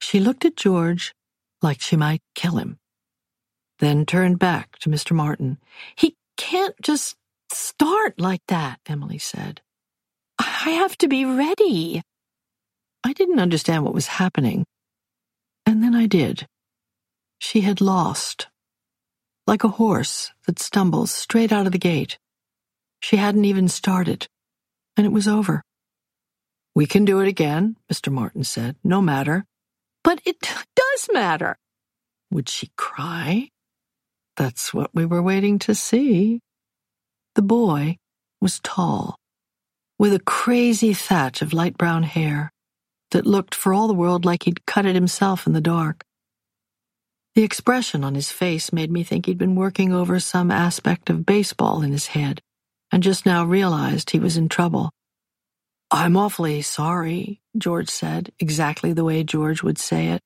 She 0.00 0.18
looked 0.18 0.46
at 0.46 0.56
George 0.56 1.12
like 1.60 1.82
she 1.82 1.94
might 1.94 2.22
kill 2.34 2.56
him, 2.56 2.78
then 3.80 4.06
turned 4.06 4.38
back 4.38 4.78
to 4.78 4.88
Mr. 4.88 5.12
Martin. 5.12 5.58
He 5.94 6.16
can't 6.38 6.74
just 6.80 7.16
start 7.52 8.18
like 8.18 8.42
that, 8.48 8.80
Emily 8.86 9.18
said. 9.18 9.60
I 10.38 10.70
have 10.70 10.96
to 10.98 11.08
be 11.08 11.26
ready. 11.26 12.02
I 13.06 13.12
didn't 13.12 13.38
understand 13.38 13.84
what 13.84 13.94
was 13.94 14.08
happening. 14.08 14.64
And 15.64 15.80
then 15.80 15.94
I 15.94 16.06
did. 16.06 16.48
She 17.38 17.60
had 17.60 17.80
lost. 17.80 18.48
Like 19.46 19.62
a 19.62 19.68
horse 19.68 20.32
that 20.48 20.58
stumbles 20.58 21.12
straight 21.12 21.52
out 21.52 21.66
of 21.66 21.72
the 21.72 21.78
gate. 21.78 22.18
She 22.98 23.16
hadn't 23.16 23.44
even 23.44 23.68
started, 23.68 24.26
and 24.96 25.06
it 25.06 25.12
was 25.12 25.28
over. 25.28 25.62
We 26.74 26.86
can 26.86 27.04
do 27.04 27.20
it 27.20 27.28
again, 27.28 27.76
Mr. 27.88 28.10
Martin 28.10 28.42
said. 28.42 28.74
No 28.82 29.00
matter. 29.00 29.44
But 30.02 30.20
it 30.26 30.40
does 30.74 31.08
matter. 31.12 31.56
Would 32.32 32.48
she 32.48 32.72
cry? 32.76 33.50
That's 34.36 34.74
what 34.74 34.90
we 34.92 35.06
were 35.06 35.22
waiting 35.22 35.60
to 35.60 35.76
see. 35.76 36.40
The 37.36 37.42
boy 37.42 37.98
was 38.40 38.58
tall, 38.64 39.14
with 39.96 40.12
a 40.12 40.18
crazy 40.18 40.92
thatch 40.92 41.40
of 41.40 41.52
light 41.52 41.78
brown 41.78 42.02
hair 42.02 42.50
that 43.10 43.26
looked 43.26 43.54
for 43.54 43.72
all 43.72 43.88
the 43.88 43.94
world 43.94 44.24
like 44.24 44.44
he'd 44.44 44.66
cut 44.66 44.86
it 44.86 44.94
himself 44.94 45.46
in 45.46 45.52
the 45.52 45.60
dark. 45.60 46.04
The 47.34 47.42
expression 47.42 48.02
on 48.02 48.14
his 48.14 48.32
face 48.32 48.72
made 48.72 48.90
me 48.90 49.02
think 49.02 49.26
he'd 49.26 49.38
been 49.38 49.54
working 49.54 49.92
over 49.92 50.18
some 50.18 50.50
aspect 50.50 51.10
of 51.10 51.26
baseball 51.26 51.82
in 51.82 51.92
his 51.92 52.08
head 52.08 52.40
and 52.90 53.02
just 53.02 53.26
now 53.26 53.44
realized 53.44 54.10
he 54.10 54.18
was 54.18 54.36
in 54.36 54.48
trouble. 54.48 54.90
I'm 55.90 56.16
awfully 56.16 56.62
sorry, 56.62 57.40
George 57.56 57.90
said, 57.90 58.32
exactly 58.40 58.92
the 58.92 59.04
way 59.04 59.22
George 59.22 59.62
would 59.62 59.78
say 59.78 60.08
it. 60.08 60.20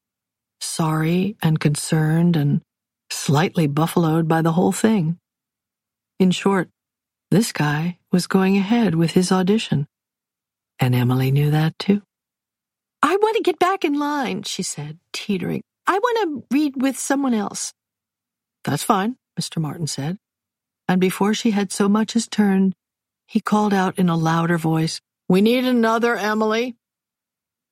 Sorry 0.60 1.36
and 1.42 1.58
concerned 1.58 2.36
and 2.36 2.62
slightly 3.10 3.66
buffaloed 3.66 4.28
by 4.28 4.40
the 4.40 4.52
whole 4.52 4.72
thing. 4.72 5.18
In 6.18 6.30
short, 6.30 6.68
this 7.30 7.52
guy 7.52 7.98
was 8.12 8.26
going 8.26 8.56
ahead 8.56 8.94
with 8.94 9.12
his 9.12 9.32
audition. 9.32 9.86
And 10.78 10.94
Emily 10.94 11.30
knew 11.30 11.50
that 11.50 11.78
too. 11.78 12.02
I 13.02 13.16
want 13.16 13.36
to 13.36 13.42
get 13.42 13.58
back 13.58 13.84
in 13.84 13.98
line, 13.98 14.42
she 14.42 14.62
said, 14.62 14.98
teetering. 15.12 15.62
I 15.86 15.98
want 15.98 16.18
to 16.50 16.54
read 16.54 16.80
with 16.80 16.98
someone 16.98 17.34
else. 17.34 17.72
That's 18.64 18.82
fine, 18.84 19.16
Mr. 19.40 19.60
Martin 19.60 19.86
said. 19.86 20.18
And 20.86 21.00
before 21.00 21.34
she 21.34 21.52
had 21.52 21.72
so 21.72 21.88
much 21.88 22.14
as 22.14 22.28
turned, 22.28 22.74
he 23.26 23.40
called 23.40 23.72
out 23.72 23.98
in 23.98 24.08
a 24.08 24.16
louder 24.16 24.58
voice, 24.58 25.00
We 25.28 25.40
need 25.40 25.64
another 25.64 26.16
Emily. 26.16 26.76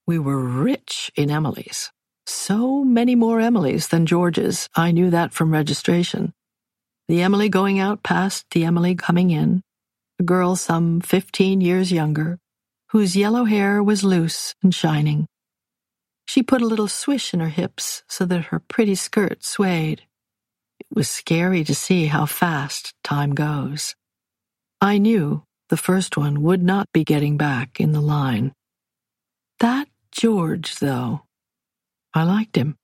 We 0.07 0.19
were 0.19 0.41
rich 0.41 1.11
in 1.17 1.29
Emilys. 1.29 1.91
So 2.27 2.85
many 2.85 3.15
more 3.15 3.39
Emilys 3.41 3.89
than 3.89 4.07
George's. 4.07 4.69
I 4.75 4.93
knew 4.93 5.11
that 5.11 5.33
from 5.33 5.51
registration. 5.51 6.33
The 7.09 7.23
Emily 7.23 7.49
going 7.49 7.79
out 7.79 8.03
past 8.03 8.47
the 8.53 8.65
Emily 8.65 8.95
coming 8.95 9.31
in, 9.31 9.63
a 10.21 10.23
girl 10.23 10.57
some 10.57 11.01
fifteen 11.01 11.61
years 11.61 11.91
younger, 11.91 12.39
whose 12.91 13.17
yellow 13.17 13.45
hair 13.45 13.83
was 13.83 14.05
loose 14.05 14.55
and 14.63 14.75
shining. 14.75 15.27
She 16.27 16.43
put 16.43 16.63
a 16.63 16.67
little 16.67 16.89
swish 16.89 17.33
in 17.33 17.41
her 17.41 17.49
hips 17.49 18.03
so 18.09 18.25
that 18.27 18.47
her 18.47 18.59
pretty 18.59 18.95
skirt 18.95 19.45
swayed. 19.45 20.03
It 20.81 20.87
was 20.95 21.09
scary 21.09 21.65
to 21.65 21.75
see 21.75 22.07
how 22.07 22.27
fast 22.27 22.95
time 23.03 23.35
goes. 23.35 23.95
I 24.81 24.99
knew 24.99 25.43
the 25.69 25.77
first 25.77 26.17
one 26.17 26.43
would 26.43 26.63
not 26.63 26.87
be 26.93 27.05
getting 27.05 27.37
back 27.37 27.81
in 27.81 27.93
the 27.93 28.01
line. 28.01 28.53
That 29.61 29.89
George, 30.13 30.77
though, 30.77 31.23
I 32.15 32.25
liked 32.25 32.57
him. 32.57 32.77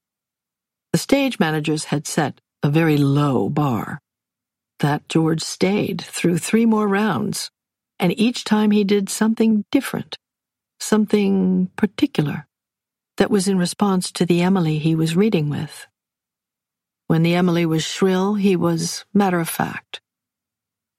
The 0.92 0.98
stage 0.98 1.38
managers 1.38 1.84
had 1.84 2.06
set 2.06 2.40
a 2.62 2.68
very 2.68 2.98
low 2.98 3.48
bar. 3.48 4.00
That 4.80 5.08
George 5.08 5.42
stayed 5.42 6.00
through 6.00 6.38
three 6.38 6.66
more 6.66 6.88
rounds 6.88 7.50
and 7.98 8.18
each 8.18 8.44
time 8.44 8.70
he 8.70 8.84
did 8.84 9.08
something 9.08 9.64
different, 9.70 10.18
something 10.80 11.70
particular, 11.76 12.46
that 13.16 13.30
was 13.30 13.48
in 13.48 13.58
response 13.58 14.10
to 14.12 14.26
the 14.26 14.42
Emily 14.42 14.78
he 14.78 14.94
was 14.94 15.16
reading 15.16 15.48
with. 15.48 15.86
When 17.06 17.22
the 17.22 17.34
Emily 17.34 17.66
was 17.66 17.84
shrill, 17.84 18.34
he 18.34 18.56
was 18.56 19.04
matter 19.12 19.40
of 19.40 19.48
fact. 19.48 20.00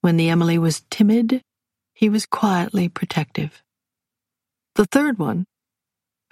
When 0.01 0.17
the 0.17 0.29
Emily 0.29 0.57
was 0.57 0.83
timid, 0.89 1.41
he 1.93 2.09
was 2.09 2.25
quietly 2.25 2.89
protective. 2.89 3.63
The 4.75 4.85
third 4.85 5.17
one, 5.17 5.45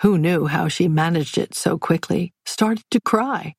who 0.01 0.17
knew 0.17 0.45
how 0.47 0.67
she 0.67 0.87
managed 0.87 1.37
it 1.37 1.55
so 1.55 1.77
quickly, 1.77 2.33
started 2.45 2.83
to 2.91 3.01
cry. 3.01 3.55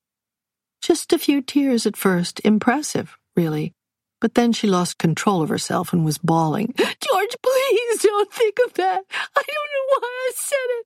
Just 0.81 1.11
a 1.11 1.19
few 1.19 1.41
tears 1.41 1.85
at 1.85 1.97
first, 1.97 2.39
impressive, 2.43 3.17
really, 3.35 3.73
but 4.21 4.33
then 4.35 4.53
she 4.53 4.67
lost 4.67 4.97
control 4.97 5.41
of 5.41 5.49
herself 5.49 5.93
and 5.93 6.05
was 6.05 6.17
bawling, 6.17 6.73
George, 6.77 7.35
please 7.43 8.01
don't 8.01 8.31
think 8.31 8.57
of 8.65 8.73
that. 8.73 9.03
I 9.11 9.43
don't 9.43 9.71
know 9.73 9.99
why 9.99 10.27
I 10.27 10.31
said 10.35 10.55
it. 10.79 10.85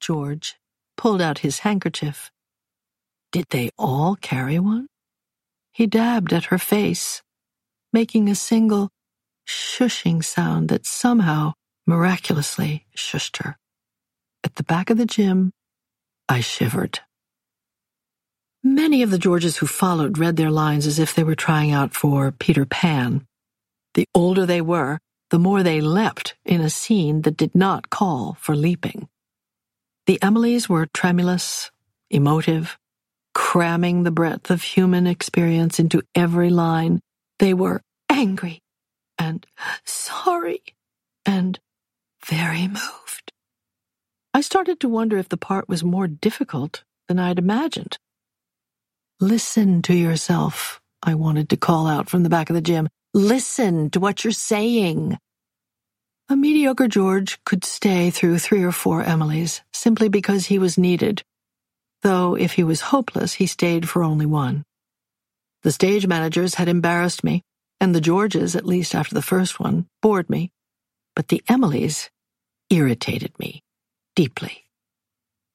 George 0.00 0.56
pulled 0.96 1.22
out 1.22 1.38
his 1.38 1.60
handkerchief. 1.60 2.30
Did 3.32 3.46
they 3.50 3.70
all 3.78 4.16
carry 4.16 4.58
one? 4.58 4.88
He 5.72 5.86
dabbed 5.86 6.32
at 6.32 6.46
her 6.46 6.58
face, 6.58 7.22
making 7.92 8.28
a 8.28 8.34
single 8.34 8.90
shushing 9.46 10.24
sound 10.24 10.68
that 10.68 10.86
somehow 10.86 11.52
miraculously 11.86 12.86
shushed 12.96 13.42
her. 13.42 13.56
At 14.44 14.56
the 14.56 14.62
back 14.64 14.90
of 14.90 14.98
the 14.98 15.06
gym, 15.06 15.52
I 16.28 16.40
shivered. 16.40 17.00
Many 18.74 19.02
of 19.02 19.10
the 19.10 19.18
Georges 19.18 19.56
who 19.56 19.66
followed 19.66 20.18
read 20.18 20.36
their 20.36 20.50
lines 20.50 20.86
as 20.86 20.98
if 20.98 21.14
they 21.14 21.24
were 21.24 21.34
trying 21.34 21.72
out 21.72 21.94
for 21.94 22.30
Peter 22.32 22.66
Pan. 22.66 23.26
The 23.94 24.04
older 24.14 24.44
they 24.44 24.60
were, 24.60 24.98
the 25.30 25.38
more 25.38 25.62
they 25.62 25.80
leapt 25.80 26.36
in 26.44 26.60
a 26.60 26.68
scene 26.68 27.22
that 27.22 27.38
did 27.38 27.54
not 27.54 27.88
call 27.88 28.36
for 28.38 28.54
leaping. 28.54 29.08
The 30.06 30.18
Emilys 30.20 30.68
were 30.68 30.86
tremulous, 30.92 31.70
emotive, 32.10 32.76
cramming 33.34 34.02
the 34.02 34.10
breadth 34.10 34.50
of 34.50 34.60
human 34.60 35.06
experience 35.06 35.78
into 35.78 36.02
every 36.14 36.50
line. 36.50 37.00
They 37.38 37.54
were 37.54 37.80
angry 38.10 38.60
and 39.18 39.46
sorry 39.86 40.62
and 41.24 41.58
very 42.26 42.68
moved. 42.68 43.32
I 44.34 44.42
started 44.42 44.78
to 44.80 44.90
wonder 44.90 45.16
if 45.16 45.30
the 45.30 45.38
part 45.38 45.70
was 45.70 45.82
more 45.82 46.06
difficult 46.06 46.84
than 47.08 47.18
I'd 47.18 47.38
imagined. 47.38 47.96
Listen 49.20 49.82
to 49.82 49.94
yourself, 49.94 50.80
I 51.02 51.16
wanted 51.16 51.48
to 51.48 51.56
call 51.56 51.88
out 51.88 52.08
from 52.08 52.22
the 52.22 52.28
back 52.28 52.50
of 52.50 52.54
the 52.54 52.60
gym. 52.60 52.88
Listen 53.12 53.90
to 53.90 53.98
what 53.98 54.22
you're 54.22 54.32
saying. 54.32 55.18
A 56.28 56.36
mediocre 56.36 56.86
George 56.86 57.42
could 57.44 57.64
stay 57.64 58.10
through 58.10 58.38
three 58.38 58.62
or 58.62 58.70
four 58.70 59.02
Emilys 59.02 59.62
simply 59.72 60.08
because 60.08 60.46
he 60.46 60.60
was 60.60 60.78
needed, 60.78 61.24
though 62.02 62.36
if 62.36 62.52
he 62.52 62.62
was 62.62 62.80
hopeless, 62.80 63.32
he 63.32 63.48
stayed 63.48 63.88
for 63.88 64.04
only 64.04 64.26
one. 64.26 64.62
The 65.64 65.72
stage 65.72 66.06
managers 66.06 66.54
had 66.54 66.68
embarrassed 66.68 67.24
me, 67.24 67.42
and 67.80 67.92
the 67.92 68.00
Georges, 68.00 68.54
at 68.54 68.66
least 68.66 68.94
after 68.94 69.16
the 69.16 69.22
first 69.22 69.58
one, 69.58 69.88
bored 70.00 70.30
me, 70.30 70.52
but 71.16 71.26
the 71.26 71.42
Emilys 71.48 72.08
irritated 72.70 73.36
me 73.40 73.64
deeply. 74.14 74.67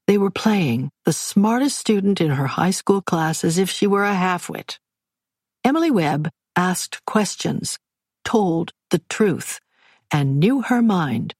They 0.06 0.18
were 0.18 0.32
playing 0.32 0.92
the 1.06 1.14
smartest 1.14 1.78
student 1.78 2.20
in 2.20 2.32
her 2.32 2.48
high 2.48 2.72
school 2.72 3.02
class 3.02 3.44
as 3.44 3.58
if 3.58 3.70
she 3.70 3.88
were 3.88 4.04
a 4.04 4.14
halfwit. 4.14 4.78
Emily 5.64 5.92
Webb 5.92 6.30
asked 6.58 7.06
questions, 7.06 7.80
told 8.26 8.74
the 8.90 9.02
truth, 9.10 9.60
and 10.12 10.40
knew 10.40 10.62
her 10.62 10.82
mind, 10.82 11.36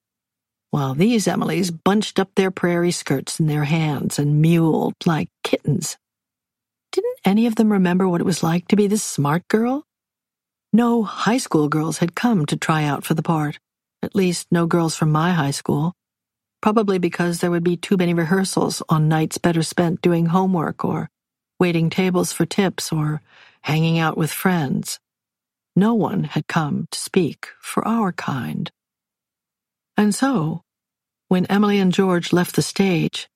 while 0.72 0.96
these 0.96 1.28
Emilys 1.28 1.72
bunched 1.72 2.20
up 2.20 2.30
their 2.36 2.52
prairie 2.52 2.92
skirts 2.92 3.38
in 3.38 3.48
their 3.48 3.66
hands 3.66 4.18
and 4.18 4.44
mewled 4.44 4.94
like 5.06 5.30
kittens. 5.44 5.98
Didn't 6.94 7.20
any 7.26 7.48
of 7.48 7.56
them 7.56 7.72
remember 7.72 8.08
what 8.08 8.22
it 8.22 8.26
was 8.26 8.44
like 8.44 8.70
to 8.70 8.78
be 8.78 8.88
the 8.88 8.98
smart 8.98 9.46
girl? 9.50 9.84
No 10.72 11.04
high 11.04 11.38
school 11.38 11.68
girls 11.68 11.98
had 11.98 12.16
come 12.16 12.46
to 12.46 12.56
try 12.56 12.86
out 12.86 13.04
for 13.04 13.14
the 13.14 13.22
part, 13.22 13.60
at 14.02 14.16
least 14.16 14.48
no 14.52 14.66
girls 14.68 14.96
from 14.96 15.12
my 15.12 15.34
high 15.34 15.52
school 15.52 15.94
probably 16.64 16.98
because 16.98 17.42
there 17.42 17.52
would 17.52 17.62
be 17.62 17.76
too 17.76 17.98
many 17.98 18.14
rehearsals 18.14 18.82
on 18.88 19.10
nights 19.10 19.38
better 19.38 19.62
spent 19.62 20.02
doing 20.02 20.28
homework 20.28 20.86
or 20.86 21.10
waiting 21.60 21.90
tables 21.90 22.32
for 22.32 22.46
tips 22.46 22.90
or 22.90 23.22
hanging 23.64 24.00
out 24.00 24.16
with 24.16 24.32
friends. 24.32 24.98
No 25.76 25.94
one 25.94 26.24
had 26.24 26.48
come 26.48 26.88
to 26.90 26.98
speak 26.98 27.50
for 27.60 27.86
our 27.86 28.14
kind. 28.14 28.72
And 29.98 30.16
so, 30.16 30.62
when 31.28 31.46
Emily 31.48 31.80
and 31.80 31.92
George 31.92 32.32
left 32.32 32.56
the 32.56 32.62
stage, 32.62 33.28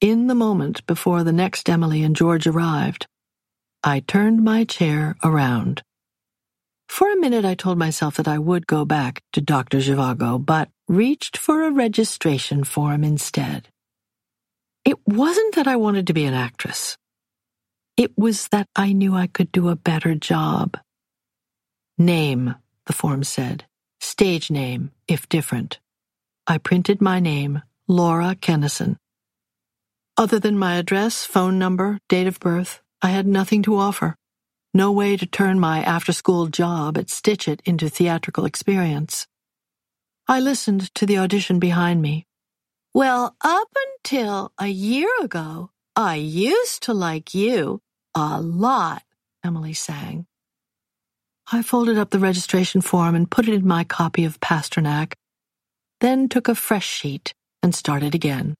in 0.00 0.26
the 0.26 0.34
moment 0.34 0.84
before 0.88 1.22
the 1.22 1.32
next 1.32 1.70
Emily 1.70 2.02
and 2.02 2.16
George 2.16 2.48
arrived, 2.48 3.06
I 3.84 4.00
turned 4.00 4.42
my 4.42 4.64
chair 4.64 5.14
around. 5.22 5.82
For 6.88 7.12
a 7.12 7.20
minute, 7.20 7.44
I 7.44 7.54
told 7.54 7.78
myself 7.78 8.16
that 8.16 8.26
I 8.26 8.40
would 8.40 8.66
go 8.66 8.84
back 8.84 9.22
to 9.34 9.40
Dr. 9.40 9.78
Zhivago, 9.78 10.44
but 10.44 10.68
reached 10.90 11.36
for 11.36 11.62
a 11.62 11.70
registration 11.70 12.64
form 12.64 13.04
instead. 13.04 13.68
It 14.84 14.98
wasn't 15.06 15.54
that 15.54 15.68
I 15.68 15.76
wanted 15.76 16.08
to 16.08 16.12
be 16.12 16.24
an 16.24 16.34
actress. 16.34 16.98
It 17.96 18.18
was 18.18 18.48
that 18.48 18.66
I 18.74 18.92
knew 18.92 19.14
I 19.14 19.28
could 19.28 19.52
do 19.52 19.68
a 19.68 19.76
better 19.76 20.16
job. 20.16 20.76
Name, 21.96 22.56
the 22.86 22.92
form 22.92 23.22
said. 23.22 23.66
Stage 24.00 24.50
name, 24.50 24.90
if 25.06 25.28
different. 25.28 25.78
I 26.48 26.58
printed 26.58 27.00
my 27.00 27.20
name, 27.20 27.62
Laura 27.86 28.34
Kennison. 28.34 28.96
Other 30.16 30.40
than 30.40 30.58
my 30.58 30.74
address, 30.74 31.24
phone 31.24 31.56
number, 31.56 32.00
date 32.08 32.26
of 32.26 32.40
birth, 32.40 32.80
I 33.00 33.10
had 33.10 33.28
nothing 33.28 33.62
to 33.62 33.76
offer. 33.76 34.16
No 34.74 34.90
way 34.90 35.16
to 35.16 35.26
turn 35.26 35.60
my 35.60 35.84
after 35.84 36.12
school 36.12 36.48
job 36.48 36.98
at 36.98 37.10
Stitch 37.10 37.46
It 37.46 37.62
into 37.64 37.88
theatrical 37.88 38.44
experience. 38.44 39.28
I 40.30 40.38
listened 40.38 40.94
to 40.94 41.06
the 41.06 41.18
audition 41.18 41.58
behind 41.58 42.00
me. 42.00 42.24
Well, 42.94 43.34
up 43.40 43.66
until 43.88 44.52
a 44.60 44.68
year 44.68 45.08
ago, 45.22 45.70
I 45.96 46.14
used 46.14 46.84
to 46.84 46.94
like 46.94 47.34
you 47.34 47.80
a 48.14 48.40
lot, 48.40 49.02
Emily 49.44 49.72
sang. 49.74 50.26
I 51.50 51.62
folded 51.62 51.98
up 51.98 52.10
the 52.10 52.20
registration 52.20 52.80
form 52.80 53.16
and 53.16 53.28
put 53.28 53.48
it 53.48 53.54
in 53.54 53.66
my 53.66 53.82
copy 53.82 54.24
of 54.24 54.38
Pasternak, 54.38 55.14
then 56.00 56.28
took 56.28 56.46
a 56.46 56.54
fresh 56.54 56.86
sheet 56.86 57.34
and 57.60 57.74
started 57.74 58.14
again. 58.14 58.54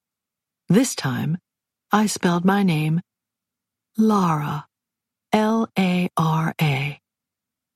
This 0.68 0.96
time, 0.96 1.38
I 1.92 2.06
spelled 2.06 2.44
my 2.44 2.64
name 2.64 3.00
Lara, 3.96 4.66
L 5.32 5.68
A 5.78 6.08
R 6.16 6.52
A, 6.60 6.98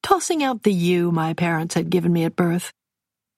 tossing 0.03 0.43
out 0.43 0.65
the 0.65 0.73
U 0.73 1.13
my 1.13 1.33
parents 1.33 1.77
had 1.77 1.91
given 1.91 2.13
me 2.13 2.25
at 2.25 2.35
birth 2.35 2.73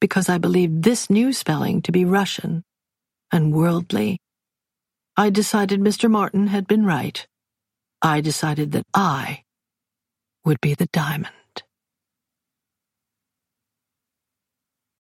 because 0.07 0.29
I 0.29 0.39
believed 0.39 0.85
this 0.85 1.11
new 1.11 1.33
spelling 1.33 1.83
to 1.83 1.91
be 1.91 2.05
Russian 2.05 2.63
and 3.33 3.53
worldly. 3.53 4.21
I 5.17 5.31
decided 5.31 5.81
Mr. 5.81 6.09
Martin 6.09 6.47
had 6.47 6.69
been 6.69 6.87
right. 6.87 7.27
I 8.01 8.21
decided 8.21 8.71
that 8.71 8.87
I 8.95 9.43
would 10.45 10.61
be 10.61 10.75
the 10.75 10.87
diamond. 10.93 11.36